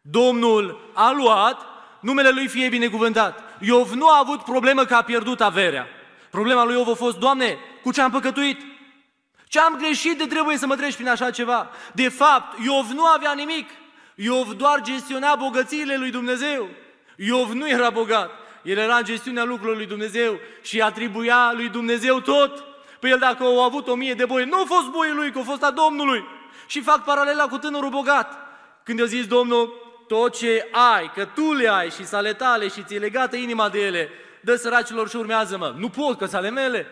Domnul 0.00 0.90
a 0.94 1.12
luat, 1.12 1.66
numele 2.00 2.28
lui 2.28 2.48
fie 2.48 2.68
binecuvântat. 2.68 3.42
Iov 3.58 3.90
nu 3.90 4.08
a 4.08 4.18
avut 4.18 4.42
problemă 4.42 4.84
că 4.84 4.94
a 4.94 5.02
pierdut 5.02 5.40
averea. 5.40 5.86
Problema 6.30 6.64
lui 6.64 6.74
Iov 6.74 6.88
a 6.88 6.94
fost, 6.94 7.18
Doamne, 7.18 7.58
cu 7.82 7.92
ce 7.92 8.00
am 8.00 8.10
păcătuit? 8.10 8.60
Ce 9.48 9.60
am 9.60 9.76
greșit 9.76 10.18
de 10.18 10.26
trebuie 10.26 10.56
să 10.56 10.66
mă 10.66 10.76
treci 10.76 10.94
prin 10.94 11.08
așa 11.08 11.30
ceva? 11.30 11.70
De 11.94 12.08
fapt, 12.08 12.64
Iov 12.64 12.90
nu 12.90 13.04
avea 13.04 13.32
nimic. 13.32 13.70
Iov 14.14 14.52
doar 14.52 14.80
gestiona 14.80 15.34
bogățiile 15.34 15.96
lui 15.96 16.10
Dumnezeu. 16.10 16.68
Iov 17.16 17.50
nu 17.50 17.68
era 17.68 17.90
bogat. 17.90 18.30
El 18.62 18.78
era 18.78 18.96
în 18.96 19.04
gestiunea 19.04 19.44
lucrurilor 19.44 19.76
lui 19.76 19.86
Dumnezeu 19.86 20.38
și 20.62 20.80
atribuia 20.80 21.52
lui 21.54 21.68
Dumnezeu 21.68 22.20
tot. 22.20 22.64
Păi 23.00 23.10
el 23.10 23.18
dacă 23.18 23.42
au 23.42 23.62
avut 23.62 23.88
o 23.88 23.94
mie 23.94 24.14
de 24.14 24.24
boi, 24.24 24.44
nu 24.44 24.56
au 24.56 24.64
fost 24.64 24.88
boii 24.88 25.12
lui, 25.12 25.30
că 25.30 25.38
au 25.38 25.44
fost 25.44 25.62
a 25.62 25.70
Domnului. 25.70 26.24
Și 26.66 26.80
fac 26.80 27.04
paralela 27.04 27.46
cu 27.46 27.58
tânărul 27.58 27.90
bogat. 27.90 28.38
Când 28.82 28.98
i-a 28.98 29.04
zis 29.04 29.26
Domnul, 29.26 29.72
tot 30.08 30.38
ce 30.38 30.68
ai, 30.94 31.10
că 31.14 31.24
tu 31.24 31.52
le 31.52 31.68
ai 31.68 31.90
și 31.90 32.06
sale 32.06 32.32
tale 32.32 32.68
și 32.68 32.82
ți-e 32.82 32.98
legată 32.98 33.36
inima 33.36 33.68
de 33.68 33.80
ele, 33.80 34.08
dă 34.40 34.54
săracilor 34.54 35.08
și 35.08 35.16
urmează-mă. 35.16 35.74
Nu 35.76 35.88
pot, 35.88 36.18
că 36.18 36.26
sale 36.26 36.50
mele. 36.50 36.86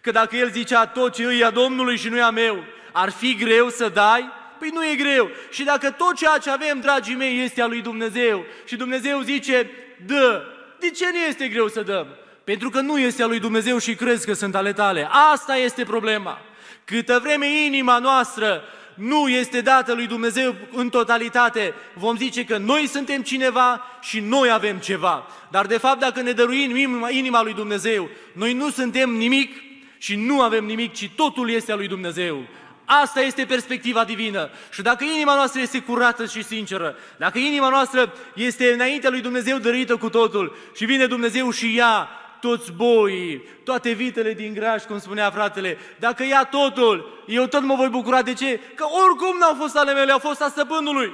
Că 0.00 0.10
dacă 0.10 0.36
el 0.36 0.50
zicea 0.50 0.86
tot 0.86 1.12
ce 1.12 1.24
îi 1.24 1.44
a 1.44 1.50
Domnului 1.50 1.96
și 1.96 2.08
nu 2.08 2.16
e 2.16 2.22
a 2.22 2.30
meu, 2.30 2.64
Ar 2.92 3.10
fi 3.10 3.34
greu 3.34 3.68
să 3.68 3.88
dai? 3.88 4.30
Păi 4.58 4.70
nu 4.72 4.84
e 4.84 4.94
greu. 4.94 5.30
Și 5.50 5.64
dacă 5.64 5.90
tot 5.90 6.16
ceea 6.16 6.38
ce 6.38 6.50
avem, 6.50 6.80
dragii 6.80 7.14
mei, 7.14 7.42
este 7.42 7.62
a 7.62 7.66
lui 7.66 7.80
Dumnezeu 7.80 8.44
și 8.64 8.76
Dumnezeu 8.76 9.20
zice, 9.20 9.70
dă, 10.06 10.42
de 10.80 10.90
ce 10.90 11.04
nu 11.12 11.18
este 11.18 11.48
greu 11.48 11.68
să 11.68 11.82
dăm? 11.82 12.06
Pentru 12.44 12.70
că 12.70 12.80
nu 12.80 12.98
este 12.98 13.22
a 13.22 13.26
lui 13.26 13.38
Dumnezeu 13.38 13.78
și 13.78 13.94
crezi 13.94 14.26
că 14.26 14.32
sunt 14.32 14.54
ale 14.54 14.72
tale. 14.72 15.08
Asta 15.32 15.56
este 15.56 15.84
problema. 15.84 16.38
Câtă 16.84 17.20
vreme 17.22 17.46
inima 17.64 17.98
noastră 17.98 18.62
nu 18.94 19.28
este 19.28 19.60
dată 19.60 19.92
lui 19.92 20.06
Dumnezeu 20.06 20.54
în 20.72 20.88
totalitate, 20.88 21.74
vom 21.94 22.16
zice 22.16 22.44
că 22.44 22.56
noi 22.56 22.86
suntem 22.86 23.22
cineva 23.22 23.82
și 24.00 24.20
noi 24.20 24.50
avem 24.50 24.76
ceva. 24.78 25.26
Dar 25.50 25.66
de 25.66 25.78
fapt, 25.78 26.00
dacă 26.00 26.20
ne 26.20 26.32
dăruim 26.32 26.76
inima 27.10 27.42
lui 27.42 27.54
Dumnezeu, 27.54 28.08
noi 28.32 28.52
nu 28.52 28.70
suntem 28.70 29.10
nimic 29.10 29.62
și 29.98 30.16
nu 30.16 30.40
avem 30.40 30.64
nimic, 30.64 30.94
ci 30.94 31.10
totul 31.16 31.50
este 31.50 31.72
a 31.72 31.76
lui 31.76 31.88
Dumnezeu. 31.88 32.46
Asta 32.90 33.20
este 33.20 33.44
perspectiva 33.44 34.04
divină. 34.04 34.50
Și 34.70 34.82
dacă 34.82 35.04
inima 35.04 35.34
noastră 35.34 35.60
este 35.60 35.80
curată 35.80 36.26
și 36.26 36.44
sinceră, 36.44 36.96
dacă 37.16 37.38
inima 37.38 37.68
noastră 37.68 38.12
este 38.34 38.72
înaintea 38.72 39.10
lui 39.10 39.20
Dumnezeu 39.20 39.58
dărită 39.58 39.96
cu 39.96 40.10
totul 40.10 40.56
și 40.74 40.84
vine 40.84 41.06
Dumnezeu 41.06 41.50
și 41.50 41.74
ia 41.74 42.08
toți 42.40 42.72
boii, 42.72 43.42
toate 43.64 43.90
vitele 43.90 44.32
din 44.32 44.54
graș, 44.54 44.82
cum 44.82 44.98
spunea 44.98 45.30
fratele, 45.30 45.78
dacă 45.98 46.24
ia 46.24 46.44
totul, 46.44 47.24
eu 47.26 47.46
tot 47.46 47.62
mă 47.62 47.74
voi 47.74 47.88
bucura. 47.88 48.22
De 48.22 48.32
ce? 48.32 48.60
Că 48.74 48.84
oricum 49.06 49.36
n-au 49.38 49.54
fost 49.54 49.76
ale 49.76 49.92
mele, 49.92 50.12
au 50.12 50.18
fost 50.18 50.42
a 50.42 50.48
stăpânului. 50.48 51.12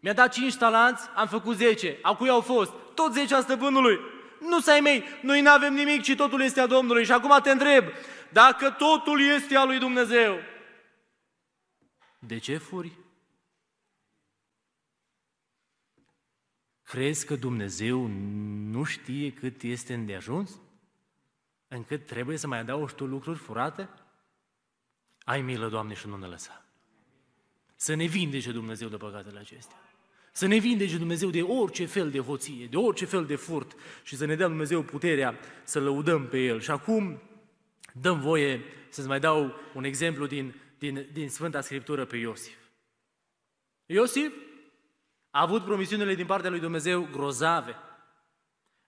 Mi-a 0.00 0.12
dat 0.12 0.32
5 0.32 0.54
talanți, 0.54 1.02
am 1.14 1.26
făcut 1.26 1.56
10. 1.56 1.98
A 2.02 2.14
cui 2.14 2.28
au 2.28 2.40
fost? 2.40 2.70
Tot 2.94 3.12
10 3.12 3.34
a 3.34 3.40
stăpânului. 3.40 4.00
Nu 4.48 4.60
să 4.60 4.70
ai 4.70 4.80
mei, 4.80 5.04
noi 5.22 5.40
nu 5.40 5.50
avem 5.50 5.74
nimic, 5.74 6.02
ci 6.02 6.14
totul 6.14 6.42
este 6.42 6.60
a 6.60 6.66
Domnului. 6.66 7.04
Și 7.04 7.12
acum 7.12 7.40
te 7.42 7.50
întreb, 7.50 7.84
dacă 8.32 8.70
totul 8.70 9.20
este 9.20 9.56
al 9.56 9.66
lui 9.66 9.78
Dumnezeu, 9.78 10.38
de 12.26 12.38
ce 12.38 12.56
furi? 12.56 12.98
Crezi 16.82 17.26
că 17.26 17.36
Dumnezeu 17.36 18.06
nu 18.70 18.84
știe 18.84 19.32
cât 19.32 19.62
este 19.62 19.94
îndeajuns? 19.94 20.60
Încât 21.68 22.06
trebuie 22.06 22.36
să 22.36 22.46
mai 22.46 22.58
adaugi 22.58 22.94
tu 22.94 23.06
lucruri 23.06 23.38
furate? 23.38 23.88
Ai 25.24 25.42
milă, 25.42 25.68
Doamne, 25.68 25.94
și 25.94 26.06
nu 26.06 26.16
ne 26.16 26.26
lăsa. 26.26 26.64
Să 27.76 27.94
ne 27.94 28.04
vindece 28.04 28.52
Dumnezeu 28.52 28.88
de 28.88 28.96
păcatele 28.96 29.38
acestea. 29.38 29.83
Să 30.36 30.46
ne 30.46 30.56
vindece 30.56 30.98
Dumnezeu 30.98 31.30
de 31.30 31.42
orice 31.42 31.86
fel 31.86 32.10
de 32.10 32.18
hoție, 32.18 32.66
de 32.66 32.76
orice 32.76 33.04
fel 33.04 33.26
de 33.26 33.36
furt 33.36 33.76
și 34.02 34.16
să 34.16 34.24
ne 34.24 34.34
dea 34.34 34.46
Dumnezeu 34.46 34.82
puterea 34.82 35.38
să 35.64 35.80
lăudăm 35.80 36.26
pe 36.26 36.38
El. 36.38 36.60
Și 36.60 36.70
acum 36.70 37.22
dăm 37.92 38.20
voie 38.20 38.62
să-ți 38.88 39.08
mai 39.08 39.20
dau 39.20 39.54
un 39.74 39.84
exemplu 39.84 40.26
din, 40.26 40.54
din, 40.78 41.08
din 41.12 41.28
Sfânta 41.28 41.60
Scriptură 41.60 42.04
pe 42.04 42.16
Iosif. 42.16 42.56
Iosif 43.86 44.32
a 45.30 45.40
avut 45.40 45.64
promisiunile 45.64 46.14
din 46.14 46.26
partea 46.26 46.50
lui 46.50 46.60
Dumnezeu 46.60 47.08
grozave. 47.12 47.74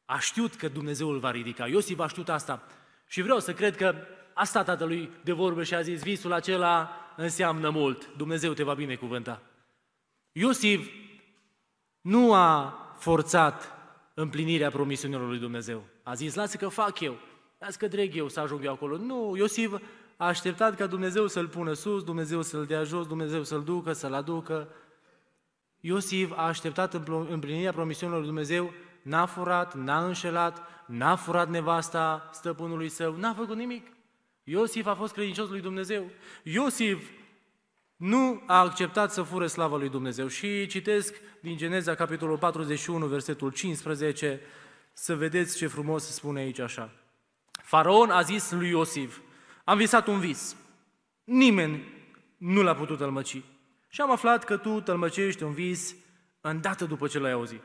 A 0.04 0.18
știut 0.18 0.54
că 0.54 0.68
Dumnezeu 0.68 1.08
îl 1.08 1.18
va 1.18 1.30
ridica. 1.30 1.66
Iosif 1.66 1.98
a 1.98 2.06
știut 2.06 2.28
asta. 2.28 2.66
Și 3.06 3.22
vreau 3.22 3.38
să 3.38 3.54
cred 3.54 3.76
că 3.76 3.94
a 4.34 4.44
stat 4.44 4.64
tatălui 4.64 5.10
de 5.24 5.32
vorbă 5.32 5.64
și 5.64 5.74
a 5.74 5.80
zis, 5.80 6.02
visul 6.02 6.32
acela 6.32 6.90
înseamnă 7.16 7.70
mult. 7.70 8.16
Dumnezeu 8.16 8.52
te 8.52 8.62
va 8.62 8.74
binecuvânta. 8.74 9.42
Iosif 10.32 11.04
nu 12.06 12.32
a 12.32 12.78
forțat 12.98 13.72
împlinirea 14.14 14.70
promisiunilor 14.70 15.28
lui 15.28 15.38
Dumnezeu. 15.38 15.82
A 16.02 16.14
zis, 16.14 16.34
lasă 16.34 16.56
că 16.56 16.68
fac 16.68 17.00
eu, 17.00 17.18
lasă 17.58 17.76
că 17.78 17.88
dreg 17.88 18.16
eu 18.16 18.28
să 18.28 18.40
ajung 18.40 18.64
eu 18.64 18.72
acolo. 18.72 18.96
Nu, 18.96 19.36
Iosif 19.36 19.72
a 20.16 20.26
așteptat 20.26 20.76
ca 20.76 20.86
Dumnezeu 20.86 21.26
să-l 21.26 21.48
pună 21.48 21.72
sus, 21.72 22.04
Dumnezeu 22.04 22.42
să-l 22.42 22.64
dea 22.64 22.82
jos, 22.82 23.06
Dumnezeu 23.06 23.42
să-l 23.42 23.62
ducă, 23.62 23.92
să-l 23.92 24.14
aducă. 24.14 24.68
Iosif 25.80 26.32
a 26.36 26.46
așteptat 26.46 26.94
împlinirea 27.28 27.72
promisiunilor 27.72 28.20
lui 28.20 28.30
Dumnezeu, 28.30 28.72
n-a 29.02 29.26
furat, 29.26 29.74
n-a 29.74 30.04
înșelat, 30.04 30.62
n-a 30.86 31.16
furat 31.16 31.48
nevasta 31.48 32.30
stăpânului 32.32 32.88
său, 32.88 33.16
n-a 33.16 33.34
făcut 33.34 33.56
nimic. 33.56 33.86
Iosif 34.44 34.86
a 34.86 34.94
fost 34.94 35.12
credincios 35.12 35.48
lui 35.48 35.60
Dumnezeu. 35.60 36.10
Iosif 36.42 37.10
nu 37.96 38.42
a 38.46 38.60
acceptat 38.60 39.12
să 39.12 39.22
fure 39.22 39.46
slava 39.46 39.76
lui 39.76 39.88
Dumnezeu. 39.88 40.26
Și 40.26 40.66
citesc 40.66 41.14
din 41.40 41.56
Geneza, 41.56 41.94
capitolul 41.94 42.38
41, 42.38 43.06
versetul 43.06 43.50
15, 43.50 44.40
să 44.92 45.14
vedeți 45.14 45.56
ce 45.56 45.66
frumos 45.66 46.04
se 46.04 46.12
spune 46.12 46.40
aici 46.40 46.58
așa. 46.58 46.90
Faraon 47.62 48.10
a 48.10 48.22
zis 48.22 48.50
lui 48.50 48.68
Iosif, 48.68 49.18
am 49.64 49.76
visat 49.76 50.06
un 50.06 50.20
vis. 50.20 50.56
Nimeni 51.24 51.88
nu 52.36 52.62
l-a 52.62 52.74
putut 52.74 52.98
tălmăci. 52.98 53.42
Și 53.88 54.00
am 54.00 54.10
aflat 54.10 54.44
că 54.44 54.56
tu 54.56 54.80
tălmăcești 54.80 55.42
un 55.42 55.52
vis 55.52 55.94
îndată 56.40 56.84
după 56.84 57.06
ce 57.06 57.18
l-ai 57.18 57.32
auzit. 57.32 57.62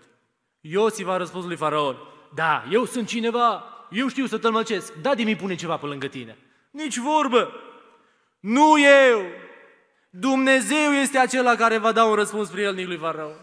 Iosif 0.61 1.07
a 1.07 1.17
răspuns 1.17 1.45
lui 1.45 1.55
Faraon, 1.55 1.97
da, 2.33 2.65
eu 2.71 2.85
sunt 2.85 3.07
cineva, 3.07 3.63
eu 3.89 4.07
știu 4.07 4.25
să 4.25 4.37
tălmăcesc, 4.37 4.93
da 4.93 5.15
de 5.15 5.23
mi 5.23 5.35
pune 5.35 5.55
ceva 5.55 5.77
pe 5.77 5.85
lângă 5.85 6.07
tine. 6.07 6.37
Nici 6.71 6.97
vorbă, 6.97 7.51
nu 8.39 8.79
eu, 8.79 9.21
Dumnezeu 10.13 10.91
este 11.01 11.17
acela 11.17 11.55
care 11.55 11.77
va 11.77 11.91
da 11.91 12.03
un 12.03 12.13
răspuns 12.13 12.49
prielnic 12.49 12.87
lui 12.87 12.97
Faraon. 12.97 13.35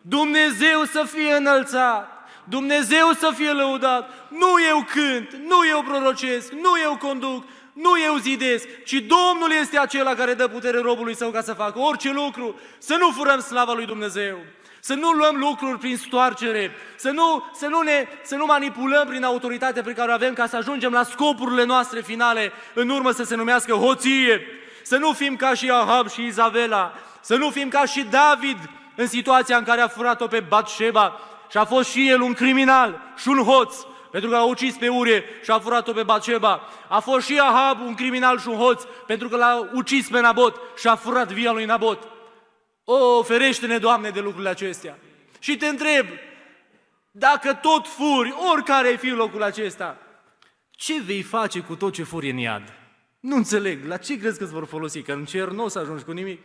Dumnezeu 0.00 0.84
să 0.92 1.06
fie 1.12 1.32
înălțat, 1.32 2.08
Dumnezeu 2.44 3.12
să 3.18 3.32
fie 3.34 3.50
lăudat. 3.50 4.28
Nu 4.28 4.48
eu 4.68 4.86
cânt, 4.92 5.34
nu 5.46 5.66
eu 5.70 5.82
prorocesc, 5.82 6.52
nu 6.52 6.70
eu 6.82 6.96
conduc, 6.96 7.44
nu 7.72 7.90
eu 8.06 8.16
zidesc, 8.16 8.66
ci 8.84 8.92
Domnul 8.92 9.52
este 9.60 9.78
acela 9.78 10.14
care 10.14 10.34
dă 10.34 10.48
putere 10.48 10.78
robului 10.78 11.16
său 11.16 11.30
ca 11.30 11.40
să 11.40 11.52
facă 11.52 11.78
orice 11.78 12.12
lucru, 12.12 12.60
să 12.78 12.96
nu 12.98 13.10
furăm 13.10 13.40
slava 13.40 13.72
lui 13.72 13.86
Dumnezeu, 13.86 14.38
să 14.80 14.94
nu 14.94 15.10
luăm 15.10 15.36
lucruri 15.36 15.78
prin 15.78 15.96
stoarcere, 15.96 16.70
să 16.96 17.10
nu, 17.10 17.44
să 17.54 17.66
nu, 17.66 17.80
ne, 17.80 18.06
să 18.22 18.36
nu 18.36 18.46
manipulăm 18.46 19.06
prin 19.06 19.24
autoritatea 19.24 19.82
pe 19.82 19.92
care 19.92 20.10
o 20.10 20.14
avem 20.14 20.32
ca 20.32 20.46
să 20.46 20.56
ajungem 20.56 20.92
la 20.92 21.02
scopurile 21.02 21.64
noastre 21.64 22.00
finale, 22.00 22.52
în 22.74 22.88
urmă 22.88 23.10
să 23.10 23.22
se 23.22 23.36
numească 23.36 23.72
hoție, 23.72 24.40
să 24.84 24.96
nu 24.96 25.12
fim 25.12 25.36
ca 25.36 25.54
și 25.54 25.70
Ahab 25.70 26.10
și 26.10 26.24
Izabela, 26.24 26.92
să 27.20 27.36
nu 27.36 27.50
fim 27.50 27.68
ca 27.68 27.84
și 27.84 28.02
David 28.02 28.58
în 28.96 29.06
situația 29.06 29.56
în 29.56 29.64
care 29.64 29.80
a 29.80 29.88
furat-o 29.88 30.26
pe 30.26 30.40
Batșeba 30.40 31.20
și 31.50 31.56
a 31.56 31.64
fost 31.64 31.90
și 31.90 32.08
el 32.08 32.20
un 32.20 32.32
criminal 32.32 33.00
și 33.16 33.28
un 33.28 33.42
hoț, 33.42 33.76
pentru 34.10 34.30
că 34.30 34.36
l-a 34.36 34.44
ucis 34.44 34.76
pe 34.76 34.88
Urie 34.88 35.24
și 35.42 35.50
a 35.50 35.58
furat-o 35.58 35.92
pe 35.92 36.02
Baceba. 36.02 36.60
A 36.88 37.00
fost 37.00 37.26
și 37.26 37.38
Ahab 37.38 37.80
un 37.80 37.94
criminal 37.94 38.38
și 38.38 38.48
un 38.48 38.56
hoț, 38.56 38.82
pentru 39.06 39.28
că 39.28 39.36
l-a 39.36 39.68
ucis 39.72 40.08
pe 40.08 40.20
Nabot 40.20 40.60
și 40.78 40.86
a 40.86 40.94
furat 40.96 41.32
via 41.32 41.52
lui 41.52 41.64
Nabot. 41.64 42.08
O, 42.84 43.22
ferește-ne, 43.22 43.78
Doamne, 43.78 44.10
de 44.10 44.20
lucrurile 44.20 44.48
acestea. 44.48 44.98
Și 45.38 45.56
te 45.56 45.66
întreb, 45.66 46.06
dacă 47.10 47.54
tot 47.54 47.86
furi, 47.88 48.34
oricare 48.52 48.88
ai 48.88 48.96
fi 48.96 49.08
în 49.08 49.16
locul 49.16 49.42
acesta, 49.42 49.96
ce 50.70 51.00
vei 51.00 51.22
face 51.22 51.60
cu 51.60 51.74
tot 51.74 51.92
ce 51.92 52.02
furi 52.02 52.30
în 52.30 52.36
iad? 52.36 52.83
Nu 53.24 53.36
înțeleg. 53.36 53.84
La 53.84 53.96
ce 53.96 54.18
crezi 54.18 54.38
că 54.38 54.44
îți 54.44 54.52
vor 54.52 54.64
folosi? 54.64 55.02
Că 55.02 55.12
în 55.12 55.24
cer 55.24 55.48
nu 55.48 55.64
o 55.64 55.68
să 55.68 55.78
ajungi 55.78 56.04
cu 56.04 56.12
nimic. 56.12 56.42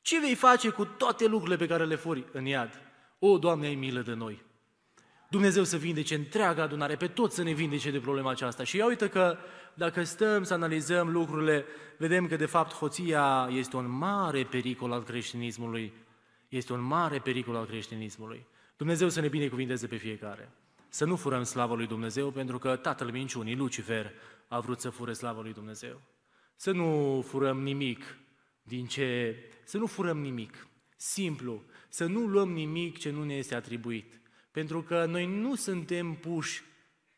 Ce 0.00 0.20
vei 0.20 0.34
face 0.34 0.68
cu 0.68 0.84
toate 0.84 1.26
lucrurile 1.26 1.56
pe 1.56 1.66
care 1.66 1.84
le 1.84 1.94
furi 1.94 2.24
în 2.32 2.44
iad? 2.44 2.80
O, 3.18 3.38
Doamne, 3.38 3.66
ai 3.66 3.74
milă 3.74 4.00
de 4.00 4.12
noi! 4.12 4.42
Dumnezeu 5.30 5.64
să 5.64 5.76
vindece 5.76 6.14
întreaga 6.14 6.62
adunare, 6.62 6.96
pe 6.96 7.06
toți 7.06 7.34
să 7.34 7.42
ne 7.42 7.52
vindece 7.52 7.90
de 7.90 7.98
problema 7.98 8.30
aceasta. 8.30 8.64
Și 8.64 8.76
ia 8.76 8.86
uite 8.86 9.08
că 9.08 9.36
dacă 9.74 10.02
stăm 10.02 10.42
să 10.42 10.54
analizăm 10.54 11.10
lucrurile, 11.10 11.64
vedem 11.98 12.26
că 12.26 12.36
de 12.36 12.46
fapt 12.46 12.72
hoția 12.72 13.48
este 13.50 13.76
un 13.76 13.90
mare 13.90 14.44
pericol 14.44 14.92
al 14.92 15.02
creștinismului. 15.02 15.92
Este 16.48 16.72
un 16.72 16.80
mare 16.80 17.18
pericol 17.18 17.56
al 17.56 17.66
creștinismului. 17.66 18.46
Dumnezeu 18.76 19.08
să 19.08 19.20
ne 19.20 19.28
binecuvinteze 19.28 19.86
pe 19.86 19.96
fiecare. 19.96 20.52
Să 20.88 21.04
nu 21.04 21.16
furăm 21.16 21.42
slavă 21.42 21.74
lui 21.74 21.86
Dumnezeu, 21.86 22.30
pentru 22.30 22.58
că 22.58 22.76
tatăl 22.76 23.10
minciunii, 23.10 23.56
Lucifer, 23.56 24.12
a 24.48 24.60
vrut 24.60 24.80
să 24.80 24.90
fure 24.90 25.12
slavă 25.12 25.42
lui 25.42 25.52
Dumnezeu. 25.52 26.00
Să 26.56 26.70
nu 26.70 27.20
furăm 27.26 27.62
nimic 27.62 28.18
din 28.62 28.86
ce... 28.86 29.36
Să 29.64 29.78
nu 29.78 29.86
furăm 29.86 30.20
nimic. 30.20 30.68
Simplu. 30.96 31.64
Să 31.88 32.06
nu 32.06 32.26
luăm 32.26 32.52
nimic 32.52 32.98
ce 32.98 33.10
nu 33.10 33.24
ne 33.24 33.34
este 33.34 33.54
atribuit. 33.54 34.20
Pentru 34.50 34.82
că 34.82 35.04
noi 35.04 35.26
nu 35.26 35.54
suntem 35.54 36.14
puși 36.14 36.62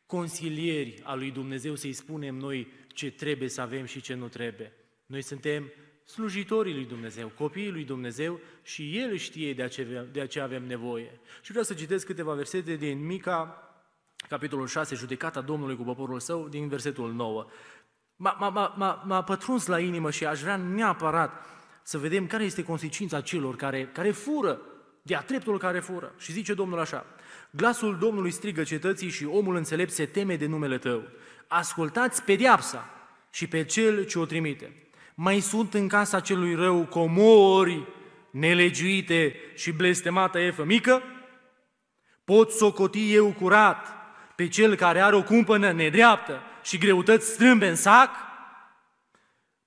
consilieri 0.05 1.01
a 1.03 1.15
lui 1.15 1.31
Dumnezeu 1.31 1.75
să-i 1.75 1.93
spunem 1.93 2.35
noi 2.35 2.67
ce 2.87 3.11
trebuie 3.11 3.49
să 3.49 3.61
avem 3.61 3.85
și 3.85 4.01
ce 4.01 4.13
nu 4.13 4.27
trebuie. 4.27 4.73
Noi 5.05 5.21
suntem 5.21 5.71
slujitorii 6.05 6.73
lui 6.73 6.85
Dumnezeu, 6.85 7.27
copiii 7.27 7.71
lui 7.71 7.83
Dumnezeu 7.83 8.39
și 8.63 8.97
El 8.97 9.15
știe 9.15 9.53
de 9.53 9.67
ce, 9.67 10.07
de 10.11 10.27
ce 10.27 10.39
avem 10.39 10.63
nevoie. 10.63 11.19
Și 11.41 11.49
vreau 11.49 11.63
să 11.63 11.73
citesc 11.73 12.05
câteva 12.05 12.33
versete 12.33 12.75
din 12.75 13.05
Mica, 13.05 13.66
capitolul 14.29 14.67
6, 14.67 14.95
judecata 14.95 15.41
Domnului 15.41 15.75
cu 15.75 15.83
poporul 15.83 16.19
său, 16.19 16.47
din 16.47 16.67
versetul 16.67 17.13
9. 17.13 17.45
M-a 18.15 19.23
pătruns 19.25 19.65
la 19.65 19.79
inimă 19.79 20.11
și 20.11 20.25
aș 20.25 20.41
vrea 20.41 20.55
neapărat 20.55 21.45
să 21.83 21.97
vedem 21.97 22.27
care 22.27 22.43
este 22.43 22.63
consecința 22.63 23.21
celor 23.21 23.55
care, 23.55 23.89
care 23.93 24.11
fură, 24.11 24.61
de-a 25.01 25.23
dreptul 25.27 25.57
care 25.57 25.79
fură. 25.79 26.13
Și 26.17 26.31
zice 26.31 26.53
Domnul 26.53 26.79
așa, 26.79 27.05
Glasul 27.49 27.97
Domnului 27.97 28.31
strigă 28.31 28.63
cetății 28.63 29.09
și 29.09 29.25
omul 29.25 29.55
înțelept 29.55 29.91
se 29.91 30.05
teme 30.05 30.35
de 30.35 30.45
numele 30.45 30.77
tău. 30.77 31.03
Ascultați 31.47 32.23
pediapsa 32.23 32.89
și 33.29 33.47
pe 33.47 33.63
cel 33.63 34.03
ce 34.03 34.19
o 34.19 34.25
trimite. 34.25 34.87
Mai 35.15 35.39
sunt 35.39 35.73
în 35.73 35.87
casa 35.87 36.19
celui 36.19 36.55
rău 36.55 36.85
comori 36.85 37.87
nelegiuite 38.29 39.35
și 39.55 39.71
blestemată 39.71 40.39
efă 40.39 40.63
mică? 40.63 41.01
Pot 42.23 42.51
socoti 42.51 43.13
eu 43.13 43.33
curat 43.33 43.96
pe 44.37 44.47
cel 44.47 44.75
care 44.75 44.99
are 44.99 45.15
o 45.15 45.23
cumpănă 45.23 45.71
nedreaptă 45.71 46.41
și 46.63 46.77
greutăți 46.77 47.27
strâmbe 47.27 47.67
în 47.67 47.75
sac? 47.75 48.09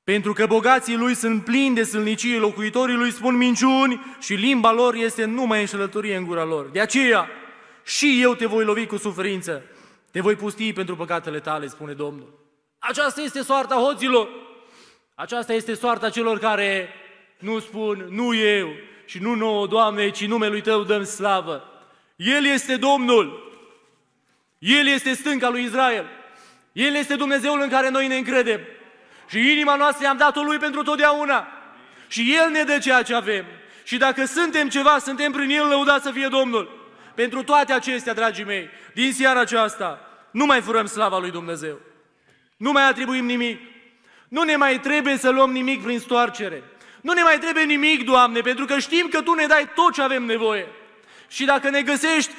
Pentru 0.05 0.33
că 0.33 0.47
bogații 0.47 0.97
lui 0.97 1.15
sunt 1.15 1.45
plini 1.45 1.75
de 1.75 1.83
sâlnicie, 1.83 2.39
locuitorii 2.39 2.95
lui 2.95 3.11
spun 3.13 3.37
minciuni 3.37 4.01
și 4.21 4.35
limba 4.35 4.73
lor 4.73 4.95
este 4.95 5.25
numai 5.25 5.61
înșelătorie 5.61 6.17
în 6.17 6.25
gura 6.25 6.45
lor. 6.45 6.67
De 6.67 6.81
aceea, 6.81 7.29
și 7.85 8.23
eu 8.23 8.35
te 8.35 8.47
voi 8.47 8.65
lovi 8.65 8.87
cu 8.87 8.97
suferință, 8.97 9.63
te 10.11 10.21
voi 10.21 10.35
pustii 10.35 10.73
pentru 10.73 10.97
păcatele 10.97 11.41
tale, 11.41 11.67
spune 11.67 11.93
Domnul. 11.93 12.39
Aceasta 12.79 13.21
este 13.21 13.43
soarta 13.43 13.75
hoților. 13.75 14.29
Aceasta 15.15 15.53
este 15.53 15.75
soarta 15.75 16.11
celor 16.11 16.39
care 16.39 16.89
nu 17.39 17.59
spun, 17.59 18.07
nu 18.11 18.35
eu 18.35 18.69
și 19.05 19.19
nu 19.19 19.35
nouă, 19.35 19.67
Doamne, 19.67 20.11
ci 20.11 20.27
numelui 20.27 20.61
Tău 20.61 20.83
dăm 20.83 21.05
slavă. 21.05 21.65
El 22.17 22.45
este 22.45 22.77
Domnul. 22.77 23.50
El 24.61 24.87
este 24.87 25.13
stânca 25.13 25.49
lui 25.49 25.63
Israel. 25.65 26.07
El 26.73 26.95
este 26.95 27.17
Dumnezeul 27.17 27.61
în 27.61 27.69
care 27.69 27.89
noi 27.89 28.07
ne 28.07 28.17
încredem. 28.17 28.61
Și 29.29 29.53
inima 29.53 29.77
noastră 29.77 30.05
i-am 30.05 30.17
dat-o 30.17 30.43
Lui 30.43 30.59
pentru 30.59 30.83
totdeauna. 30.83 31.49
Și 32.09 32.35
El 32.43 32.51
ne 32.51 32.63
dă 32.63 32.79
ceea 32.79 33.03
ce 33.03 33.15
avem. 33.15 33.45
Și 33.85 33.97
dacă 33.97 34.25
suntem 34.25 34.69
ceva, 34.69 34.99
suntem 34.99 35.33
prin 35.33 35.51
El, 35.51 35.69
lăudat 35.69 36.03
să 36.03 36.11
fie 36.11 36.27
Domnul. 36.29 36.93
Pentru 37.15 37.43
toate 37.43 37.73
acestea, 37.73 38.15
dragii 38.15 38.45
mei, 38.45 38.69
din 38.95 39.13
seara 39.13 39.41
aceasta, 39.41 40.01
nu 40.31 40.45
mai 40.45 40.61
furăm 40.61 40.87
slava 40.87 41.19
lui 41.19 41.31
Dumnezeu. 41.31 41.81
Nu 42.57 42.73
mai 42.73 42.89
atribuim 42.89 43.25
nimic. 43.25 43.61
Nu 44.29 44.43
ne 44.43 44.57
mai 44.57 44.81
trebuie 44.81 45.17
să 45.17 45.31
luăm 45.31 45.51
nimic 45.51 45.83
prin 45.83 45.99
stoarcere. 45.99 46.63
Nu 47.01 47.13
ne 47.13 47.23
mai 47.23 47.39
trebuie 47.39 47.65
nimic, 47.65 48.05
Doamne, 48.05 48.41
pentru 48.41 48.65
că 48.65 48.79
știm 48.79 49.09
că 49.11 49.23
Tu 49.23 49.33
ne 49.35 49.47
dai 49.47 49.71
tot 49.75 49.93
ce 49.93 50.03
avem 50.03 50.23
nevoie. 50.23 50.67
Și 51.29 51.45
dacă 51.45 51.71
ne 51.71 51.83
găsești 51.83 52.33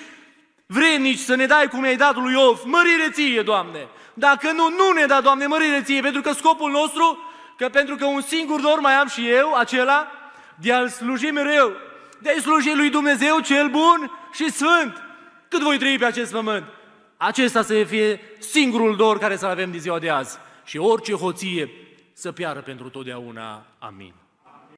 vrednici 0.71 1.19
să 1.19 1.35
ne 1.35 1.45
dai 1.45 1.67
cum 1.67 1.83
ai 1.83 1.95
dat 1.95 2.15
lui 2.15 2.33
Iov, 2.33 2.61
mărire 2.63 3.09
ție, 3.11 3.41
Doamne. 3.41 3.87
Dacă 4.13 4.51
nu, 4.51 4.69
nu 4.69 4.91
ne 4.91 5.05
da, 5.05 5.21
Doamne, 5.21 5.45
mărire 5.45 5.81
ție, 5.83 6.01
pentru 6.01 6.21
că 6.21 6.31
scopul 6.31 6.71
nostru, 6.71 7.17
că 7.57 7.69
pentru 7.69 7.95
că 7.95 8.05
un 8.05 8.21
singur 8.21 8.61
dor 8.61 8.79
mai 8.79 8.93
am 8.93 9.07
și 9.07 9.29
eu, 9.29 9.53
acela, 9.53 10.11
de 10.55 10.73
a-L 10.73 10.89
sluji 10.89 11.31
mereu, 11.31 11.71
de 12.19 12.29
a-i 12.29 12.39
sluji 12.39 12.75
lui 12.75 12.89
Dumnezeu 12.89 13.39
cel 13.39 13.69
bun 13.69 14.11
și 14.33 14.51
sfânt. 14.51 15.03
Cât 15.47 15.61
voi 15.61 15.77
trăi 15.77 15.97
pe 15.97 16.05
acest 16.05 16.31
pământ? 16.31 16.63
Acesta 17.17 17.61
să 17.61 17.83
fie 17.83 18.19
singurul 18.39 18.95
dor 18.95 19.17
care 19.17 19.35
să-l 19.35 19.49
avem 19.49 19.71
din 19.71 19.79
ziua 19.79 19.99
de 19.99 20.09
azi. 20.09 20.37
Și 20.63 20.77
orice 20.77 21.13
hoție 21.13 21.69
să 22.13 22.31
piară 22.31 22.59
pentru 22.59 22.89
totdeauna. 22.89 23.65
Amin. 23.79 24.13